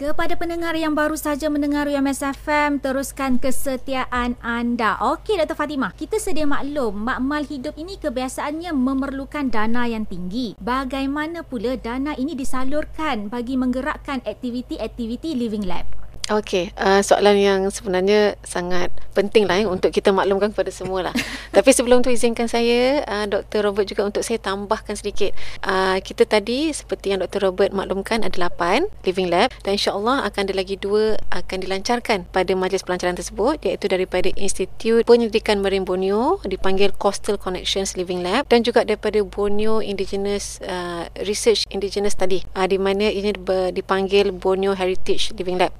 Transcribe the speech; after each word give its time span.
Kepada 0.00 0.32
pendengar 0.32 0.72
yang 0.80 0.96
baru 0.96 1.12
saja 1.12 1.52
mendengar 1.52 1.84
UMS 1.84 2.24
FM, 2.24 2.80
teruskan 2.80 3.36
kesetiaan 3.36 4.32
anda. 4.40 4.96
Okey 4.96 5.36
Dr. 5.36 5.52
Fatimah, 5.52 5.92
kita 5.92 6.16
sedia 6.16 6.48
maklum 6.48 7.04
makmal 7.04 7.44
hidup 7.44 7.76
ini 7.76 8.00
kebiasaannya 8.00 8.72
memerlukan 8.72 9.52
dana 9.52 9.84
yang 9.84 10.08
tinggi. 10.08 10.56
Bagaimana 10.56 11.44
pula 11.44 11.76
dana 11.76 12.16
ini 12.16 12.32
disalurkan 12.32 13.28
bagi 13.28 13.60
menggerakkan 13.60 14.24
aktiviti-aktiviti 14.24 15.36
Living 15.36 15.68
Lab? 15.68 15.99
Okey, 16.30 16.70
uh, 16.78 17.02
soalan 17.02 17.42
yang 17.42 17.60
sebenarnya 17.74 18.38
sangat 18.46 18.94
penting 19.18 19.50
lah 19.50 19.58
eh, 19.58 19.66
untuk 19.66 19.90
kita 19.90 20.14
maklumkan 20.14 20.54
kepada 20.54 20.70
semua 20.70 21.10
lah. 21.10 21.14
Tapi 21.58 21.74
sebelum 21.74 22.06
tu 22.06 22.14
izinkan 22.14 22.46
saya, 22.46 23.02
uh, 23.02 23.26
Dr. 23.26 23.66
Robert 23.66 23.90
juga 23.90 24.06
untuk 24.06 24.22
saya 24.22 24.38
tambahkan 24.38 24.94
sedikit. 24.94 25.34
Uh, 25.66 25.98
kita 25.98 26.22
tadi 26.30 26.70
seperti 26.70 27.10
yang 27.10 27.18
Dr. 27.26 27.50
Robert 27.50 27.74
maklumkan 27.74 28.22
ada 28.22 28.46
8 28.46 28.86
Living 29.02 29.26
Lab 29.26 29.50
dan 29.66 29.74
insyaAllah 29.74 30.22
akan 30.30 30.40
ada 30.46 30.54
lagi 30.54 30.78
dua 30.78 31.18
akan 31.34 31.66
dilancarkan 31.66 32.30
pada 32.30 32.54
majlis 32.54 32.86
pelancaran 32.86 33.18
tersebut 33.18 33.58
iaitu 33.66 33.90
daripada 33.90 34.30
Institut 34.38 35.02
Penyelidikan 35.10 35.58
Marine 35.58 35.82
Borneo 35.82 36.38
dipanggil 36.46 36.94
Coastal 36.94 37.42
Connections 37.42 37.98
Living 37.98 38.22
Lab 38.22 38.46
dan 38.46 38.62
juga 38.62 38.86
daripada 38.86 39.18
Borneo 39.26 39.82
Indigenous 39.82 40.62
uh, 40.62 41.10
Research 41.26 41.66
Indigenous 41.74 42.14
Study 42.14 42.46
uh, 42.54 42.70
di 42.70 42.78
mana 42.78 43.10
ini 43.10 43.34
dipanggil 43.74 44.30
Borneo 44.30 44.78
Heritage 44.78 45.34
Living 45.34 45.58
Lab, 45.58 45.74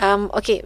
Um, 0.00 0.30
Okey, 0.34 0.64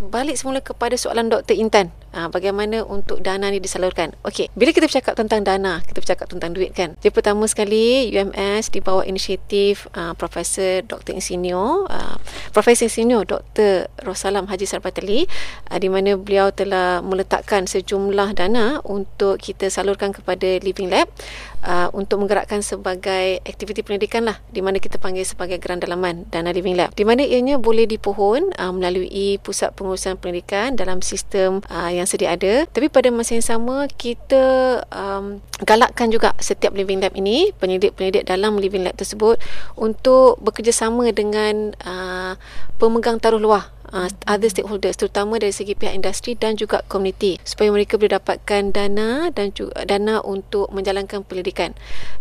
balik 0.00 0.36
semula 0.38 0.60
kepada 0.64 0.94
soalan 0.96 1.30
Dr. 1.30 1.54
Intan. 1.58 1.92
Uh, 2.10 2.26
bagaimana 2.26 2.82
untuk 2.82 3.22
dana 3.22 3.46
ni 3.54 3.62
disalurkan? 3.62 4.10
Okey, 4.26 4.50
bila 4.58 4.74
kita 4.74 4.90
bercakap 4.90 5.14
tentang 5.14 5.46
dana, 5.46 5.78
kita 5.86 6.02
bercakap 6.02 6.26
tentang 6.26 6.50
duit 6.50 6.74
kan. 6.74 6.98
Jadi 6.98 7.14
pertama 7.14 7.46
sekali, 7.46 8.10
UMS 8.10 8.74
di 8.74 8.82
bawah 8.82 9.06
inisiatif 9.06 9.86
uh, 9.94 10.18
Profesor 10.18 10.82
Dr. 10.82 11.14
Insinyur, 11.14 11.86
uh, 11.86 12.16
Profesor 12.50 12.90
Insinyur 12.90 13.22
Dr. 13.30 13.86
Rosalam 14.02 14.50
Haji 14.50 14.66
Sarpatali, 14.66 15.30
uh, 15.70 15.78
di 15.78 15.86
mana 15.86 16.18
beliau 16.18 16.50
telah 16.50 16.98
meletakkan 16.98 17.70
sejumlah 17.70 18.34
dana 18.34 18.82
untuk 18.82 19.38
kita 19.38 19.70
salurkan 19.70 20.10
kepada 20.10 20.58
Living 20.66 20.90
Lab 20.90 21.06
uh, 21.64 21.88
untuk 21.94 22.20
menggerakkan 22.20 22.60
sebagai 22.64 23.38
aktiviti 23.46 23.86
pendidikan 23.86 24.26
lah, 24.26 24.42
di 24.50 24.60
mana 24.64 24.82
kita 24.82 24.98
panggil 24.98 25.22
sebagai 25.22 25.62
geran 25.62 25.80
dalaman 25.80 26.26
dana 26.28 26.50
Living 26.50 26.74
Lab. 26.74 26.90
Di 26.96 27.06
mana 27.06 27.24
ianya 27.24 27.56
boleh 27.60 27.86
dipohon 27.86 28.50
uh, 28.56 28.72
melalui 28.72 29.38
pusat 29.40 29.72
pengurusan 29.76 30.18
pendidikan 30.18 30.74
dalam 30.74 31.00
sistem 31.04 31.62
uh, 31.70 31.88
yang 31.88 31.99
sedia 32.06 32.36
ada. 32.36 32.68
Tapi 32.68 32.92
pada 32.92 33.08
masa 33.08 33.36
yang 33.36 33.46
sama 33.46 33.88
kita 33.90 34.80
um, 34.92 35.40
galakkan 35.64 36.12
juga 36.12 36.36
setiap 36.40 36.76
living 36.76 37.00
lab 37.00 37.16
ini 37.16 37.52
penyidik-penyidik 37.56 38.28
dalam 38.28 38.60
living 38.60 38.84
lab 38.84 38.96
tersebut 38.96 39.40
untuk 39.76 40.36
bekerjasama 40.44 41.10
dengan 41.10 41.72
uh, 41.84 42.36
pemegang 42.76 43.20
taruh 43.20 43.40
luar 43.40 43.72
uh, 43.92 44.08
other 44.26 44.50
stakeholders 44.50 44.96
terutama 44.98 45.38
dari 45.38 45.54
segi 45.54 45.74
pihak 45.74 45.94
industri 45.94 46.34
dan 46.34 46.56
juga 46.56 46.82
komuniti 46.86 47.38
supaya 47.42 47.70
mereka 47.70 47.98
boleh 48.00 48.18
dapatkan 48.18 48.62
dana 48.74 49.28
dan 49.30 49.52
juga 49.54 49.84
dana 49.86 50.22
untuk 50.24 50.70
menjalankan 50.74 51.22
pendidikan. 51.26 51.74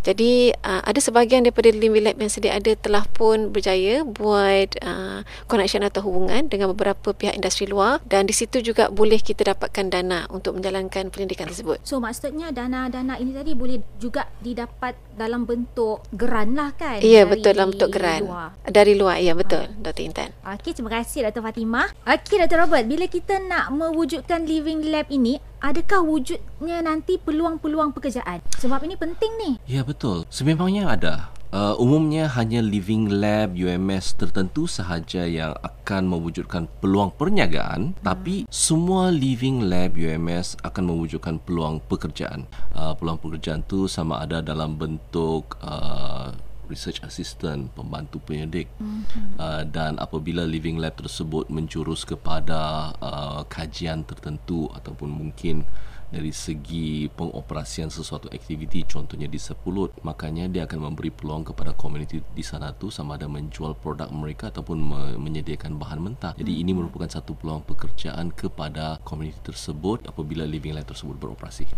Jadi 0.06 0.53
uh, 0.66 0.81
ada 0.84 1.00
sebahagian 1.00 1.45
daripada 1.45 1.72
Living 1.73 2.06
Lab 2.06 2.17
yang 2.17 2.31
sedia 2.31 2.58
ada 2.58 2.73
telah 2.76 3.06
pun 3.09 3.53
berjaya 3.53 4.03
buat 4.03 4.76
uh, 4.84 5.22
connection 5.45 5.86
atau 5.86 6.06
hubungan 6.06 6.50
dengan 6.50 6.72
beberapa 6.73 7.14
pihak 7.14 7.36
industri 7.38 7.70
luar 7.70 8.02
dan 8.06 8.26
di 8.26 8.33
situ 8.36 8.61
juga 8.61 8.89
boleh 8.89 9.22
kita 9.22 9.54
dapatkan 9.56 9.92
dana 9.92 10.26
untuk 10.33 10.58
menjalankan 10.58 11.09
pendidikan 11.14 11.50
tersebut. 11.50 11.81
So 11.86 12.02
maksudnya 12.02 12.52
dana-dana 12.54 13.17
ini 13.22 13.31
tadi 13.36 13.54
boleh 13.54 13.81
juga 14.02 14.28
didapat 14.42 14.98
dalam 15.16 15.44
bentuk 15.44 16.06
geran 16.16 16.56
lah 16.56 16.73
kan? 16.76 17.04
Ya 17.04 17.28
betul 17.28 17.56
dalam 17.56 17.76
bentuk 17.76 17.89
geran. 17.92 18.26
Luar. 18.26 18.50
Dari 18.66 18.94
luar 18.95 19.17
ya 19.20 19.33
betul 19.36 19.67
uh. 19.67 19.81
Dr. 19.83 20.04
Intan. 20.06 20.30
Okey 20.44 20.72
terima 20.76 20.92
kasih 21.00 21.28
Dr. 21.30 21.42
Fatih 21.44 21.58
Fatimah. 21.59 21.91
Okey 22.07 22.39
Dr. 22.39 22.63
Robert, 22.63 22.88
bila 22.88 23.03
kita 23.11 23.35
nak 23.43 23.75
mewujudkan 23.75 24.47
living 24.47 24.79
lab 24.88 25.11
ini, 25.11 25.43
adakah 25.59 26.07
wujudnya 26.07 26.79
nanti 26.79 27.19
peluang-peluang 27.19 27.91
pekerjaan? 27.91 28.39
Sebab 28.64 28.80
ini 28.87 28.95
penting 28.95 29.27
ni. 29.36 29.49
Ya 29.67 29.83
betul. 29.83 30.23
Sememangnya 30.31 30.87
ada. 30.87 31.36
Uh, 31.52 31.75
umumnya 31.75 32.31
hanya 32.31 32.64
living 32.64 33.11
lab 33.11 33.59
UMS 33.59 34.15
tertentu 34.15 34.71
sahaja 34.71 35.27
yang 35.27 35.52
akan 35.59 36.08
mewujudkan 36.08 36.71
peluang 36.80 37.09
perniagaan 37.11 37.98
hmm. 37.98 38.05
tapi 38.05 38.45
semua 38.53 39.09
living 39.09 39.65
lab 39.65 39.98
UMS 39.98 40.61
akan 40.61 40.93
mewujudkan 40.93 41.42
peluang 41.42 41.81
pekerjaan 41.89 42.45
uh, 42.77 42.93
peluang 42.93 43.17
pekerjaan 43.17 43.65
tu 43.65 43.89
sama 43.89 44.21
ada 44.21 44.45
dalam 44.45 44.77
bentuk 44.77 45.58
uh, 45.65 46.30
research 46.69 47.02
assistant, 47.02 47.73
pembantu 47.73 48.21
penyidik. 48.23 48.69
Mm-hmm. 48.77 49.35
uh, 49.41 49.63
dan 49.65 49.97
apabila 49.97 50.45
living 50.45 50.77
lab 50.77 50.95
tersebut 50.95 51.49
menjurus 51.49 52.05
kepada 52.05 52.93
uh, 53.02 53.41
kajian 53.49 54.05
tertentu 54.05 54.69
ataupun 54.71 55.09
mungkin 55.09 55.65
dari 56.09 56.33
segi 56.33 57.05
pengoperasian 57.13 57.93
sesuatu 57.93 58.33
aktiviti 58.33 58.81
contohnya 58.81 59.30
di 59.30 59.37
sepulut 59.37 59.93
makanya 60.02 60.49
dia 60.49 60.65
akan 60.65 60.89
memberi 60.89 61.13
peluang 61.13 61.45
kepada 61.45 61.77
komuniti 61.77 62.17
di 62.33 62.41
sana 62.41 62.73
tu 62.73 62.89
sama 62.89 63.13
ada 63.13 63.30
menjual 63.30 63.77
produk 63.77 64.09
mereka 64.09 64.49
ataupun 64.49 64.77
me- 64.81 65.17
menyediakan 65.21 65.77
bahan 65.77 66.01
mentah. 66.01 66.33
Jadi 66.33 66.65
ini 66.65 66.73
merupakan 66.73 67.05
satu 67.05 67.37
peluang 67.37 67.61
pekerjaan 67.61 68.33
kepada 68.33 68.97
komuniti 69.05 69.37
tersebut 69.45 70.09
apabila 70.09 70.49
living 70.49 70.73
lab 70.73 70.89
tersebut 70.89 71.13
beroperasi 71.13 71.69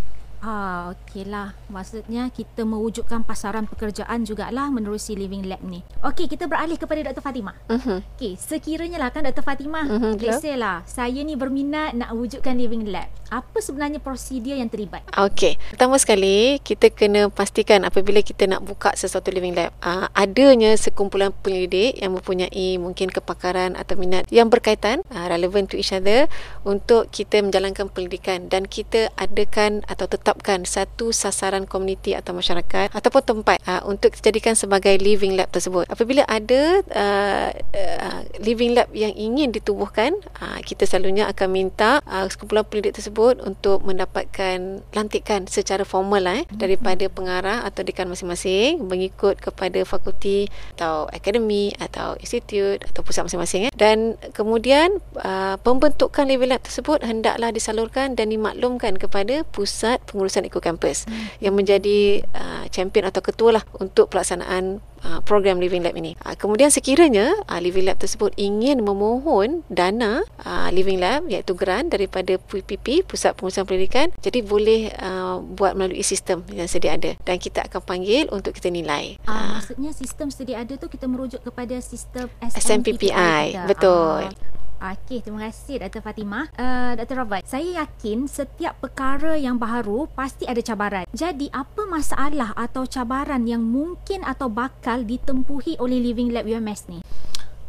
Ah, 0.42 0.98
okeylah. 0.98 1.54
Maksudnya 1.70 2.34
kita 2.34 2.66
mewujudkan 2.66 3.22
pasaran 3.22 3.70
pekerjaan 3.70 4.26
jugalah 4.26 4.74
menerusi 4.74 5.14
Living 5.14 5.46
Lab 5.46 5.62
ni. 5.62 5.86
Okey, 6.02 6.26
kita 6.26 6.50
beralih 6.50 6.82
kepada 6.82 7.14
Dr. 7.14 7.22
Fatimah. 7.22 7.56
Uh-huh. 7.70 8.02
Okey, 8.18 8.34
sekiranya 8.42 8.98
lah 8.98 9.14
kan 9.14 9.22
Dr. 9.22 9.46
Fatimah, 9.46 9.86
uh-huh, 9.86 10.14
let's 10.18 10.42
say 10.42 10.58
lah, 10.58 10.82
saya 10.90 11.22
ni 11.22 11.38
berminat 11.38 11.94
nak 11.94 12.18
wujudkan 12.18 12.58
Living 12.58 12.90
Lab. 12.90 13.21
Apa 13.32 13.64
sebenarnya 13.64 14.04
prosedur 14.04 14.60
yang 14.60 14.68
terlibat? 14.68 15.08
Okey, 15.16 15.56
pertama 15.72 15.96
sekali 15.96 16.60
kita 16.60 16.92
kena 16.92 17.32
pastikan 17.32 17.88
apabila 17.88 18.20
kita 18.20 18.44
nak 18.44 18.60
buka 18.68 18.92
sesuatu 18.92 19.32
Living 19.32 19.56
Lab, 19.56 19.72
uh, 19.80 20.12
adanya 20.12 20.76
sekumpulan 20.76 21.32
penyelidik 21.40 21.96
yang 21.96 22.12
mempunyai 22.12 22.76
mungkin 22.76 23.08
kepakaran 23.08 23.80
atau 23.80 23.96
minat 23.96 24.28
yang 24.36 24.52
berkaitan, 24.52 25.00
uh, 25.16 25.32
relevant 25.32 25.72
to 25.72 25.80
each 25.80 25.96
other 25.96 26.28
untuk 26.68 27.08
kita 27.08 27.40
menjalankan 27.40 27.88
pendidikan 27.88 28.52
dan 28.52 28.68
kita 28.68 29.08
adakan 29.16 29.88
atau 29.88 30.12
tetap 30.12 30.42
menetapkan 30.42 30.66
satu 30.66 31.14
sasaran 31.14 31.70
komuniti 31.70 32.18
atau 32.18 32.34
masyarakat 32.34 32.90
ataupun 32.90 33.22
tempat 33.22 33.62
uh, 33.70 33.86
untuk 33.86 34.10
dijadikan 34.18 34.58
sebagai 34.58 34.98
living 34.98 35.38
lab 35.38 35.54
tersebut. 35.54 35.86
Apabila 35.86 36.26
ada 36.26 36.82
uh, 36.90 37.50
uh, 37.54 38.22
living 38.42 38.74
lab 38.74 38.90
yang 38.90 39.14
ingin 39.14 39.54
ditubuhkan, 39.54 40.18
uh, 40.42 40.60
kita 40.66 40.90
selalunya 40.90 41.30
akan 41.30 41.48
minta 41.54 42.02
uh, 42.10 42.26
sekumpulan 42.26 42.66
pendidik 42.66 42.98
tersebut 42.98 43.21
untuk 43.46 43.86
mendapatkan 43.86 44.82
lantikan 44.96 45.46
secara 45.46 45.86
formal 45.86 46.24
eh, 46.26 46.44
mm-hmm. 46.44 46.58
daripada 46.58 47.06
pengarah 47.12 47.60
atau 47.68 47.86
dekan 47.86 48.10
masing-masing 48.10 48.82
mengikut 48.82 49.38
kepada 49.38 49.84
fakulti 49.86 50.50
atau 50.78 51.06
akademi 51.12 51.76
atau 51.78 52.18
institut 52.18 52.82
atau 52.82 53.02
pusat 53.06 53.28
masing-masing. 53.28 53.70
Eh. 53.70 53.72
Dan 53.74 54.18
kemudian 54.34 55.02
uh, 55.22 55.56
pembentukan 55.62 56.26
living 56.26 56.52
lab 56.52 56.62
tersebut 56.66 57.06
hendaklah 57.06 57.54
disalurkan 57.54 58.18
dan 58.18 58.34
dimaklumkan 58.34 58.98
kepada 58.98 59.46
pusat 59.50 60.02
pengurusan 60.10 60.48
Campus 60.62 61.10
hmm. 61.10 61.42
yang 61.42 61.58
menjadi 61.58 62.22
uh, 62.38 62.70
champion 62.70 63.10
atau 63.10 63.26
ketua 63.26 63.60
lah 63.60 63.64
untuk 63.82 64.14
pelaksanaan 64.14 64.78
uh, 65.06 65.20
program 65.26 65.60
Living 65.60 65.84
Lab 65.84 65.98
ini. 65.98 66.16
Uh, 66.24 66.34
kemudian 66.38 66.72
sekiranya 66.72 67.34
uh, 67.50 67.60
Living 67.62 67.86
Lab 67.86 68.00
tersebut 68.00 68.34
ingin 68.38 68.82
memohon 68.82 69.66
dana 69.68 70.24
uh, 70.46 70.70
Living 70.72 71.02
Lab 71.02 71.28
iaitu 71.28 71.54
grant 71.54 71.92
daripada 71.92 72.38
PPP 72.38 73.06
Pusat 73.06 73.38
Pengurusan 73.38 73.66
Pendidikan, 73.68 74.08
jadi 74.24 74.40
boleh 74.46 74.94
uh, 74.98 75.42
buat 75.42 75.76
melalui 75.76 76.06
sistem 76.06 76.46
yang 76.50 76.70
sedia 76.70 76.96
ada 76.96 77.18
dan 77.28 77.38
kita 77.38 77.68
akan 77.68 77.82
panggil 77.84 78.30
untuk 78.32 78.56
kita 78.56 78.72
nilai. 78.72 79.20
Uh, 79.28 79.32
uh, 79.32 79.48
maksudnya 79.60 79.92
sistem 79.92 80.28
sedia 80.30 80.62
ada 80.62 80.74
tu 80.78 80.88
kita 80.88 81.06
merujuk 81.10 81.42
kepada 81.44 81.76
sistem 81.84 82.30
SMPPI. 82.42 82.60
SMPPI 82.62 83.44
betul. 83.68 84.30
Uh, 84.30 84.61
Okey, 84.82 85.22
terima 85.22 85.46
kasih 85.46 85.78
Dr. 85.78 86.02
Fatimah. 86.02 86.50
Uh, 86.58 86.98
Dr. 86.98 87.22
Robert, 87.22 87.46
saya 87.46 87.86
yakin 87.86 88.26
setiap 88.26 88.82
perkara 88.82 89.38
yang 89.38 89.62
baru 89.62 90.10
pasti 90.10 90.50
ada 90.50 90.58
cabaran. 90.58 91.06
Jadi, 91.14 91.54
apa 91.54 91.86
masalah 91.86 92.50
atau 92.58 92.90
cabaran 92.90 93.46
yang 93.46 93.62
mungkin 93.62 94.26
atau 94.26 94.50
bakal 94.50 95.06
ditempuhi 95.06 95.78
oleh 95.78 96.02
Living 96.02 96.34
Lab 96.34 96.50
UMS 96.50 96.90
ni? 96.90 97.06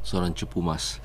Seorang 0.03 0.35
cepu 0.35 0.59
mas. 0.59 0.99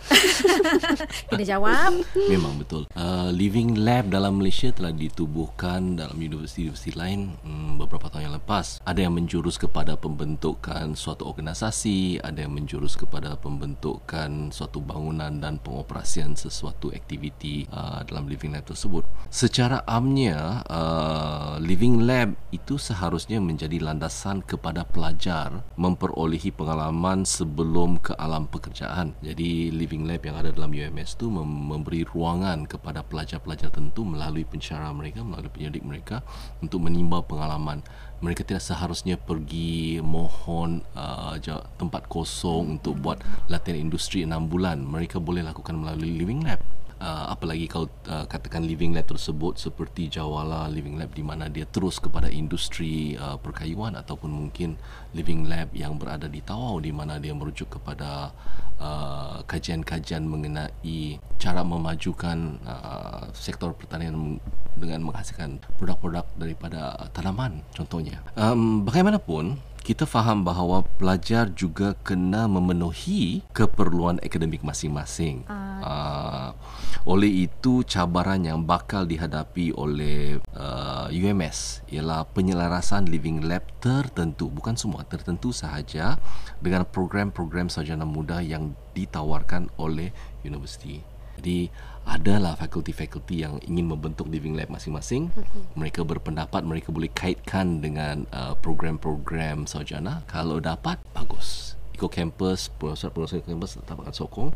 Kena 1.29 1.45
jawab. 1.45 2.01
Memang 2.27 2.57
betul. 2.57 2.89
Uh, 2.97 3.29
living 3.29 3.77
lab 3.77 4.09
dalam 4.09 4.41
Malaysia 4.41 4.73
telah 4.73 4.91
ditubuhkan 4.91 5.95
dalam 5.95 6.17
universiti-universiti 6.17 6.97
lain 6.97 7.37
um, 7.45 7.77
beberapa 7.77 8.09
tahun 8.09 8.33
yang 8.33 8.35
lepas. 8.41 8.81
Ada 8.83 9.05
yang 9.05 9.13
menjurus 9.13 9.61
kepada 9.61 9.93
pembentukan 9.95 10.97
suatu 10.97 11.29
organisasi, 11.29 12.19
ada 12.25 12.43
yang 12.43 12.57
menjurus 12.57 12.97
kepada 12.97 13.37
pembentukan 13.37 14.49
suatu 14.49 14.81
bangunan 14.81 15.37
dan 15.37 15.61
pengoperasian 15.61 16.33
sesuatu 16.33 16.89
aktiviti 16.89 17.69
uh, 17.69 18.01
dalam 18.03 18.25
living 18.25 18.57
lab 18.57 18.65
tersebut. 18.65 19.05
Secara 19.29 19.85
amnya, 19.85 20.65
uh, 20.65 21.61
living 21.61 22.01
lab 22.03 22.33
itu 22.49 22.81
seharusnya 22.81 23.37
menjadi 23.37 23.77
landasan 23.77 24.41
kepada 24.41 24.81
pelajar 24.81 25.61
memperolehi 25.77 26.49
pengalaman 26.49 27.21
sebelum 27.21 28.01
ke 28.01 28.17
alam 28.17 28.49
pekerjaan 28.49 28.86
perniagaan. 28.87 29.19
Jadi 29.19 29.71
living 29.75 30.07
lab 30.07 30.23
yang 30.23 30.39
ada 30.39 30.49
dalam 30.55 30.71
UMS 30.71 31.19
tu 31.19 31.27
mem- 31.27 31.75
memberi 31.75 32.07
ruangan 32.07 32.63
kepada 32.65 33.03
pelajar-pelajar 33.03 33.69
tentu 33.69 34.07
melalui 34.07 34.47
pencara 34.47 34.89
mereka, 34.95 35.21
melalui 35.27 35.51
penyelidik 35.51 35.83
mereka 35.83 36.23
untuk 36.63 36.87
menimba 36.87 37.19
pengalaman. 37.21 37.83
Mereka 38.23 38.47
tidak 38.47 38.65
seharusnya 38.65 39.19
pergi 39.19 40.01
mohon 40.01 40.81
uh, 40.97 41.37
tempat 41.77 42.09
kosong 42.09 42.79
untuk 42.79 42.97
buat 42.97 43.21
latihan 43.51 43.77
industri 43.77 44.25
6 44.25 44.33
bulan. 44.49 44.81
Mereka 44.81 45.21
boleh 45.21 45.45
lakukan 45.45 45.77
melalui 45.77 46.17
living 46.17 46.47
lab 46.47 46.63
uh, 47.01 47.33
apalagi 47.33 47.69
kau 47.69 47.85
uh, 47.85 48.25
katakan 48.25 48.65
living 48.65 48.93
lab 48.93 49.05
tersebut 49.05 49.57
seperti 49.57 50.09
Jawala 50.09 50.69
living 50.69 50.97
lab 50.97 51.13
di 51.13 51.23
mana 51.25 51.49
dia 51.49 51.65
terus 51.69 52.01
kepada 52.01 52.29
industri 52.29 53.17
uh, 53.17 53.37
perkayuan 53.37 53.97
ataupun 53.97 54.29
mungkin 54.29 54.77
living 55.13 55.45
lab 55.45 55.71
yang 55.73 55.97
berada 55.97 56.29
di 56.29 56.41
Tawau 56.41 56.81
di 56.81 56.93
mana 56.93 57.17
dia 57.21 57.33
merujuk 57.33 57.79
kepada 57.79 58.33
uh, 58.81 59.41
kajian-kajian 59.45 60.25
mengenai 60.25 61.21
cara 61.37 61.61
memajukan 61.61 62.57
uh, 62.65 63.29
sektor 63.33 63.73
pertanian 63.77 64.41
dengan 64.77 65.01
menghasilkan 65.05 65.57
produk-produk 65.81 66.25
daripada 66.37 67.09
tanaman 67.13 67.65
contohnya. 67.73 68.21
Um, 68.37 68.85
bagaimanapun 68.85 69.57
kita 69.87 70.03
faham 70.03 70.43
bahawa 70.43 70.83
pelajar 70.99 71.47
juga 71.55 71.95
kena 72.03 72.43
memenuhi 72.51 73.39
keperluan 73.55 74.19
akademik 74.19 74.59
masing-masing. 74.59 75.47
Uh. 75.47 75.79
Uh, 75.79 76.49
oleh 77.07 77.47
itu 77.47 77.87
cabaran 77.87 78.43
yang 78.43 78.67
bakal 78.67 79.07
dihadapi 79.07 79.71
oleh 79.71 80.43
uh, 80.59 81.07
UMS 81.07 81.87
ialah 81.87 82.27
penyelarasan 82.35 83.07
living 83.07 83.47
lab 83.47 83.63
tertentu, 83.79 84.51
bukan 84.51 84.75
semua, 84.75 85.07
tertentu 85.07 85.55
sahaja 85.55 86.19
dengan 86.59 86.83
program-program 86.83 87.71
sarjana 87.71 88.03
muda 88.03 88.43
yang 88.43 88.75
ditawarkan 88.91 89.71
oleh 89.79 90.11
universiti. 90.43 90.99
Jadi 91.39 91.71
adalah 92.07 92.55
fakulti-fakulti 92.55 93.43
yang 93.43 93.59
ingin 93.67 93.91
membentuk 93.91 94.31
living 94.31 94.55
lab 94.55 94.71
masing-masing. 94.71 95.27
Mm-hmm. 95.29 95.61
Mereka 95.75 96.01
berpendapat 96.07 96.63
mereka 96.63 96.95
boleh 96.95 97.11
kaitkan 97.11 97.83
dengan 97.83 98.23
uh, 98.31 98.55
program-program 98.55 99.67
sarjana. 99.67 100.23
Kalau 100.25 100.63
dapat, 100.63 101.03
bagus. 101.11 101.75
Eco 101.97 102.13
Campus, 102.13 102.69
proses-proses 102.77 103.41
campus 103.41 103.73
tetap 103.81 103.97
akan 103.97 104.13
sokong. 104.13 104.49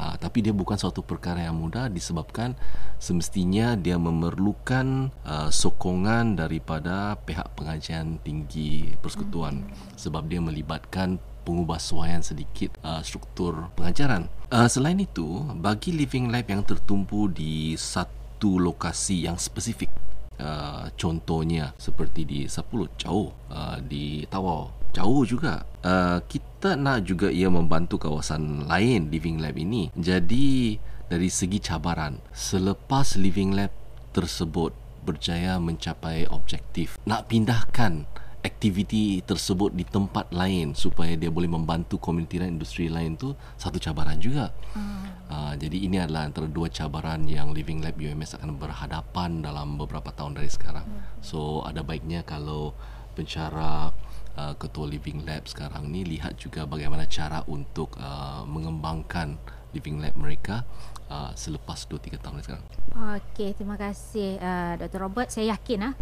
Uh, 0.00 0.16
tapi 0.16 0.40
dia 0.40 0.56
bukan 0.56 0.80
suatu 0.80 1.04
perkara 1.04 1.44
yang 1.44 1.52
mudah 1.52 1.92
disebabkan 1.92 2.56
semestinya 2.96 3.76
dia 3.76 4.00
memerlukan 4.00 5.12
uh, 5.28 5.52
sokongan 5.52 6.40
daripada 6.40 7.20
pihak 7.20 7.52
pengajian 7.52 8.16
tinggi 8.24 8.96
persekutuan. 9.04 9.60
Mm-hmm. 9.60 10.00
Sebab 10.00 10.22
dia 10.24 10.40
melibatkan 10.40 11.20
pengubahsuaian 11.46 12.26
sedikit 12.26 12.74
uh, 12.82 12.98
struktur 13.06 13.70
pengajaran. 13.78 14.26
Uh, 14.50 14.66
selain 14.66 14.98
itu, 14.98 15.46
bagi 15.62 15.94
living 15.94 16.34
lab 16.34 16.50
yang 16.50 16.66
tertumpu 16.66 17.30
di 17.30 17.78
satu 17.78 18.58
lokasi 18.58 19.30
yang 19.30 19.38
spesifik, 19.38 19.94
uh, 20.42 20.90
contohnya 20.98 21.70
seperti 21.78 22.26
di 22.26 22.40
Sepuluh 22.50 22.90
jauh, 22.98 23.30
uh, 23.54 23.78
di 23.78 24.26
Tawau 24.26 24.74
jauh 24.90 25.22
juga. 25.22 25.62
Uh, 25.86 26.18
kita 26.26 26.74
nak 26.74 27.06
juga 27.06 27.30
ia 27.30 27.46
membantu 27.46 28.02
kawasan 28.10 28.66
lain 28.66 29.06
living 29.14 29.38
lab 29.38 29.54
ini. 29.54 29.94
Jadi 29.94 30.74
dari 31.06 31.30
segi 31.30 31.62
cabaran, 31.62 32.18
selepas 32.34 33.14
living 33.14 33.54
lab 33.54 33.70
tersebut 34.10 34.74
berjaya 35.06 35.62
mencapai 35.62 36.26
objektif, 36.26 36.98
nak 37.06 37.30
pindahkan 37.30 38.10
aktiviti 38.46 39.18
tersebut 39.26 39.74
di 39.74 39.82
tempat 39.82 40.30
lain 40.30 40.78
supaya 40.78 41.18
dia 41.18 41.28
boleh 41.28 41.50
membantu 41.50 41.98
komuniti 41.98 42.38
dan 42.38 42.54
industri 42.54 42.86
lain 42.86 43.18
tu 43.18 43.34
satu 43.58 43.82
cabaran 43.82 44.16
juga. 44.22 44.54
Hmm. 44.70 45.10
Uh, 45.26 45.52
jadi 45.58 45.90
ini 45.90 45.98
adalah 45.98 46.30
antara 46.30 46.46
dua 46.46 46.70
cabaran 46.70 47.26
yang 47.26 47.50
Living 47.50 47.82
Lab 47.82 47.98
UMS 47.98 48.38
akan 48.38 48.54
berhadapan 48.54 49.42
dalam 49.42 49.74
beberapa 49.74 50.14
tahun 50.14 50.38
dari 50.38 50.46
sekarang. 50.46 50.86
Hmm. 50.86 51.02
So 51.18 51.66
ada 51.66 51.82
baiknya 51.82 52.22
kalau 52.22 52.78
pencara 53.18 53.90
uh, 54.38 54.54
ketua 54.54 54.86
Living 54.86 55.26
Lab 55.26 55.50
sekarang 55.50 55.90
ni 55.90 56.06
lihat 56.06 56.38
juga 56.38 56.64
bagaimana 56.70 57.10
cara 57.10 57.42
untuk 57.50 57.98
uh, 57.98 58.46
mengembangkan 58.46 59.34
Living 59.74 59.98
Lab 59.98 60.14
mereka 60.14 60.62
uh, 61.10 61.30
selepas 61.34 61.78
2 61.88 62.18
3 62.18 62.22
tahun 62.22 62.42
sekarang. 62.42 62.66
Okey, 62.96 63.52
terima 63.56 63.76
kasih 63.76 64.40
uh, 64.40 64.74
Dr. 64.80 65.00
Robert. 65.04 65.28
Saya 65.28 65.54
yakin 65.54 65.92
ah 65.92 65.94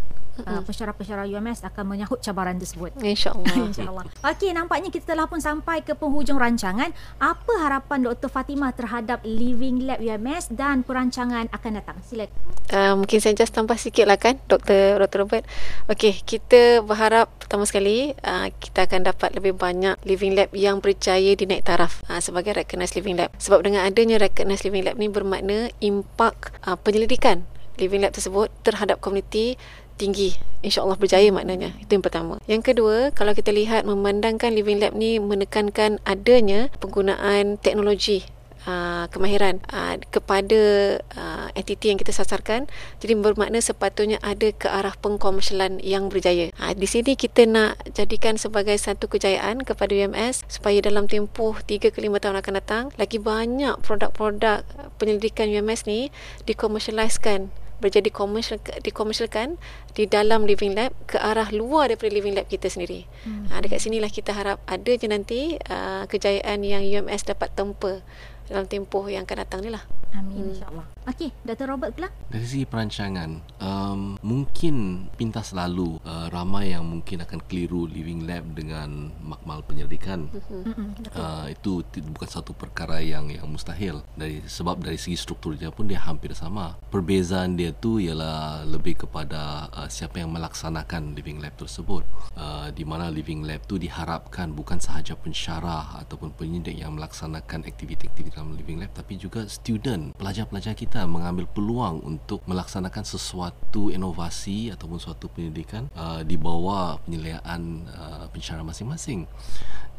uh, 0.42 0.62
pensyarah-pensyarah 0.64 1.30
UMS 1.30 1.62
akan 1.62 1.84
menyahut 1.94 2.18
cabaran 2.18 2.58
tersebut. 2.58 2.90
InsyaAllah. 2.98 3.54
InsyaAllah. 3.70 4.04
Okey, 4.34 4.50
nampaknya 4.50 4.90
kita 4.90 5.14
telah 5.14 5.30
pun 5.30 5.38
sampai 5.38 5.86
ke 5.86 5.94
penghujung 5.94 6.40
rancangan. 6.40 6.90
Apa 7.22 7.52
harapan 7.62 8.10
Dr. 8.10 8.26
Fatimah 8.26 8.74
terhadap 8.74 9.22
Living 9.22 9.86
Lab 9.86 10.02
UMS 10.02 10.50
dan 10.50 10.82
perancangan 10.82 11.46
akan 11.54 11.70
datang? 11.78 11.96
Silakan. 12.02 12.34
Uh, 12.72 12.94
mungkin 12.98 13.20
saya 13.20 13.36
just 13.36 13.54
tambah 13.54 13.76
sikit 13.78 14.08
lah 14.08 14.18
kan, 14.18 14.40
Dr. 14.50 14.98
Dr. 14.98 15.18
Robert. 15.22 15.44
Okey, 15.86 16.24
kita 16.24 16.82
berharap 16.82 17.30
pertama 17.38 17.68
sekali 17.68 18.16
uh, 18.24 18.48
kita 18.50 18.88
akan 18.88 19.06
dapat 19.06 19.30
lebih 19.36 19.54
banyak 19.54 20.00
Living 20.08 20.34
Lab 20.34 20.50
yang 20.56 20.80
berjaya 20.80 21.36
dinaik 21.36 21.62
taraf 21.68 22.02
uh, 22.08 22.18
sebagai 22.18 22.56
Recognized 22.56 22.96
Living 22.98 23.20
Lab. 23.20 23.30
Sebab 23.38 23.62
dengan 23.62 23.86
adanya 23.86 24.18
Recognized 24.18 24.64
Living 24.66 24.88
Lab 24.88 24.93
ni 24.96 25.10
bermakna 25.10 25.70
impak 25.78 26.54
uh, 26.64 26.78
penyelidikan. 26.78 27.46
Living 27.74 28.06
Lab 28.06 28.14
tersebut 28.14 28.54
terhadap 28.62 29.02
komuniti 29.02 29.58
tinggi. 29.98 30.34
Insyaallah 30.62 30.98
berjaya 30.98 31.30
maknanya. 31.30 31.74
Itu 31.78 31.98
yang 31.98 32.04
pertama. 32.04 32.38
Yang 32.46 32.74
kedua 32.74 33.10
kalau 33.14 33.34
kita 33.34 33.54
lihat 33.54 33.86
memandangkan 33.86 34.54
living 34.54 34.82
lab 34.82 34.94
ni 34.96 35.22
menekankan 35.22 36.02
adanya 36.02 36.70
penggunaan 36.82 37.58
teknologi 37.60 38.26
Uh, 38.64 39.04
kemahiran 39.12 39.60
uh, 39.76 40.00
kepada 40.08 40.96
uh, 41.20 41.52
entiti 41.52 41.92
yang 41.92 42.00
kita 42.00 42.16
sasarkan 42.16 42.64
jadi 42.96 43.12
bermakna 43.12 43.60
sepatutnya 43.60 44.16
ada 44.24 44.56
ke 44.56 44.72
arah 44.72 44.96
pengkomersialan 45.04 45.84
yang 45.84 46.08
berjaya 46.08 46.48
uh, 46.56 46.72
di 46.72 46.88
sini 46.88 47.12
kita 47.12 47.44
nak 47.44 47.76
jadikan 47.92 48.40
sebagai 48.40 48.72
satu 48.80 49.04
kejayaan 49.04 49.68
kepada 49.68 49.92
UMS 49.92 50.48
supaya 50.48 50.80
dalam 50.80 51.04
tempoh 51.04 51.60
3 51.60 51.92
ke 51.92 51.98
5 52.00 52.08
tahun 52.16 52.40
akan 52.40 52.54
datang 52.56 52.84
lagi 52.96 53.20
banyak 53.20 53.84
produk-produk 53.84 54.64
penyelidikan 54.96 55.52
UMS 55.52 55.84
ni 55.84 56.08
dikomersialiskan 56.48 57.52
berjadi 57.84 58.08
komersial 58.08 58.56
dikomersialkan 58.80 59.60
di 59.92 60.08
dalam 60.08 60.48
living 60.48 60.72
lab 60.72 60.96
ke 61.04 61.20
arah 61.20 61.52
luar 61.52 61.92
daripada 61.92 62.16
living 62.16 62.32
lab 62.32 62.48
kita 62.48 62.72
sendiri. 62.72 63.04
Hmm. 63.28 63.50
Ha, 63.52 63.60
dekat 63.60 63.84
sinilah 63.84 64.08
kita 64.08 64.32
harap 64.32 64.62
ada 64.64 64.92
je 64.96 65.04
nanti 65.04 65.60
uh, 65.68 66.08
kejayaan 66.08 66.64
yang 66.64 66.80
UMS 66.80 67.28
dapat 67.28 67.52
tempa 67.52 68.00
dalam 68.48 68.64
tempoh 68.68 69.06
yang 69.08 69.24
akan 69.24 69.38
datang 69.44 69.60
ni 69.64 69.70
lah. 69.72 69.84
Amin 70.14 70.46
hmm. 70.46 70.50
insyaAllah. 70.54 70.86
Okey, 71.04 71.36
Dr. 71.44 71.68
Robert 71.68 71.92
pula. 71.92 72.08
Dari 72.32 72.46
segi 72.48 72.64
perancangan, 72.64 73.60
um, 73.60 74.16
mungkin 74.24 75.06
pintas 75.20 75.52
lalu 75.52 76.00
uh, 76.00 76.32
ramai 76.32 76.72
yang 76.72 76.86
mungkin 76.86 77.20
akan 77.20 77.44
keliru 77.44 77.84
living 77.84 78.24
lab 78.24 78.56
dengan 78.56 79.12
makmal 79.20 79.60
penyelidikan. 79.68 80.32
Mm-hmm. 80.32 81.12
Uh, 81.12 81.52
itu 81.52 81.84
bukan 82.08 82.28
satu 82.30 82.56
perkara 82.56 83.04
yang 83.04 83.28
yang 83.28 83.44
mustahil. 83.52 84.00
Dari 84.16 84.40
sebab 84.48 84.80
dari 84.80 84.96
segi 84.96 85.20
struktur 85.20 85.60
dia 85.60 85.68
pun 85.68 85.84
dia 85.84 86.00
hampir 86.00 86.32
sama. 86.32 86.80
Perbezaan 86.88 87.60
dia 87.60 87.76
tu 87.76 88.00
ialah 88.00 88.64
lebih 88.64 89.04
kepada 89.04 89.68
uh, 89.76 89.88
siapa 89.92 90.24
yang 90.24 90.32
melaksanakan 90.32 91.12
living 91.12 91.44
lab 91.44 91.52
tersebut. 91.60 92.06
Uh, 92.32 92.72
di 92.72 92.88
mana 92.88 93.12
living 93.12 93.44
lab 93.44 93.60
tu 93.68 93.76
diharapkan 93.76 94.56
bukan 94.56 94.80
sahaja 94.80 95.12
pensyarah 95.20 96.00
ataupun 96.00 96.32
penyidik 96.32 96.80
yang 96.80 96.96
melaksanakan 96.96 97.68
aktiviti-aktiviti 97.68 98.33
dalam 98.34 98.58
living 98.58 98.82
lab 98.82 98.90
tapi 98.90 99.14
juga 99.14 99.46
student 99.46 100.10
pelajar-pelajar 100.18 100.74
kita 100.74 101.06
mengambil 101.06 101.46
peluang 101.46 102.02
untuk 102.02 102.42
melaksanakan 102.50 103.06
sesuatu 103.06 103.94
inovasi 103.94 104.74
ataupun 104.74 104.98
suatu 104.98 105.30
pendidikan 105.30 105.86
uh, 105.94 106.26
di 106.26 106.34
bawah 106.34 106.98
penilaian 107.06 107.86
uh, 107.94 108.26
pensyarah 108.34 108.66
masing-masing. 108.66 109.30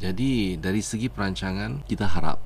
Jadi 0.03 0.59
dari 0.59 0.83
segi 0.83 1.07
perancangan 1.07 1.87
kita 1.87 2.11
harap 2.11 2.37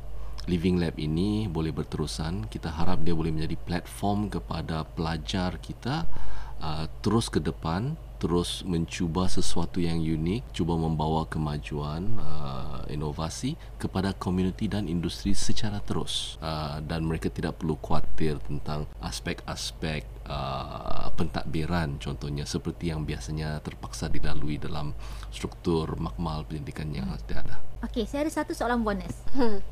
Living 0.49 0.81
Lab 0.81 0.97
ini 0.97 1.45
boleh 1.45 1.69
berterusan. 1.69 2.49
Kita 2.49 2.73
harap 2.73 3.05
dia 3.05 3.13
boleh 3.13 3.29
menjadi 3.29 3.53
platform 3.53 4.33
kepada 4.33 4.81
pelajar 4.81 5.61
kita 5.61 6.09
uh, 6.57 6.85
terus 7.05 7.29
ke 7.29 7.37
depan 7.37 7.93
terus 8.19 8.67
mencuba 8.67 9.31
sesuatu 9.31 9.79
yang 9.79 9.97
unik, 9.97 10.51
cuba 10.51 10.75
membawa 10.75 11.23
kemajuan, 11.25 12.03
uh, 12.19 12.83
inovasi 12.91 13.55
kepada 13.79 14.11
komuniti 14.11 14.67
dan 14.67 14.91
industri 14.91 15.31
secara 15.31 15.79
terus. 15.79 16.35
Uh, 16.43 16.83
dan 16.83 17.07
mereka 17.07 17.31
tidak 17.31 17.57
perlu 17.63 17.79
khawatir 17.79 18.35
tentang 18.43 18.83
aspek-aspek 18.99 20.03
uh, 20.27 21.07
pentadbiran 21.15 21.95
contohnya 21.97 22.43
seperti 22.43 22.91
yang 22.91 23.07
biasanya 23.07 23.63
terpaksa 23.63 24.11
dilalui 24.11 24.59
dalam 24.59 24.91
struktur 25.31 25.87
makmal 25.95 26.43
pendidikan 26.43 26.91
yang 26.91 27.07
hmm. 27.07 27.17
ada. 27.31 27.63
Okey, 27.87 28.03
saya 28.03 28.27
ada 28.27 28.31
satu 28.43 28.51
soalan 28.51 28.83
bonus. 28.83 29.15
Hmm. 29.39 29.63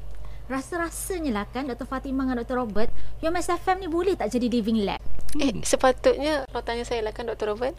Rasa-rasanya 0.48 1.44
lah 1.44 1.46
kan 1.52 1.68
Dr. 1.68 1.84
Fatimah 1.84 2.24
dengan 2.24 2.40
Dr. 2.40 2.56
Robert 2.64 2.88
UMS 3.20 3.52
FM 3.52 3.84
ni 3.84 3.88
boleh 3.92 4.16
tak 4.16 4.32
jadi 4.32 4.48
living 4.48 4.88
lab? 4.88 5.04
Eh, 5.36 5.52
sepatutnya 5.60 6.48
Kalau 6.48 6.64
tanya 6.64 6.88
saya 6.88 7.04
lah 7.04 7.12
kan 7.12 7.28
Dr. 7.28 7.52
Robert 7.52 7.76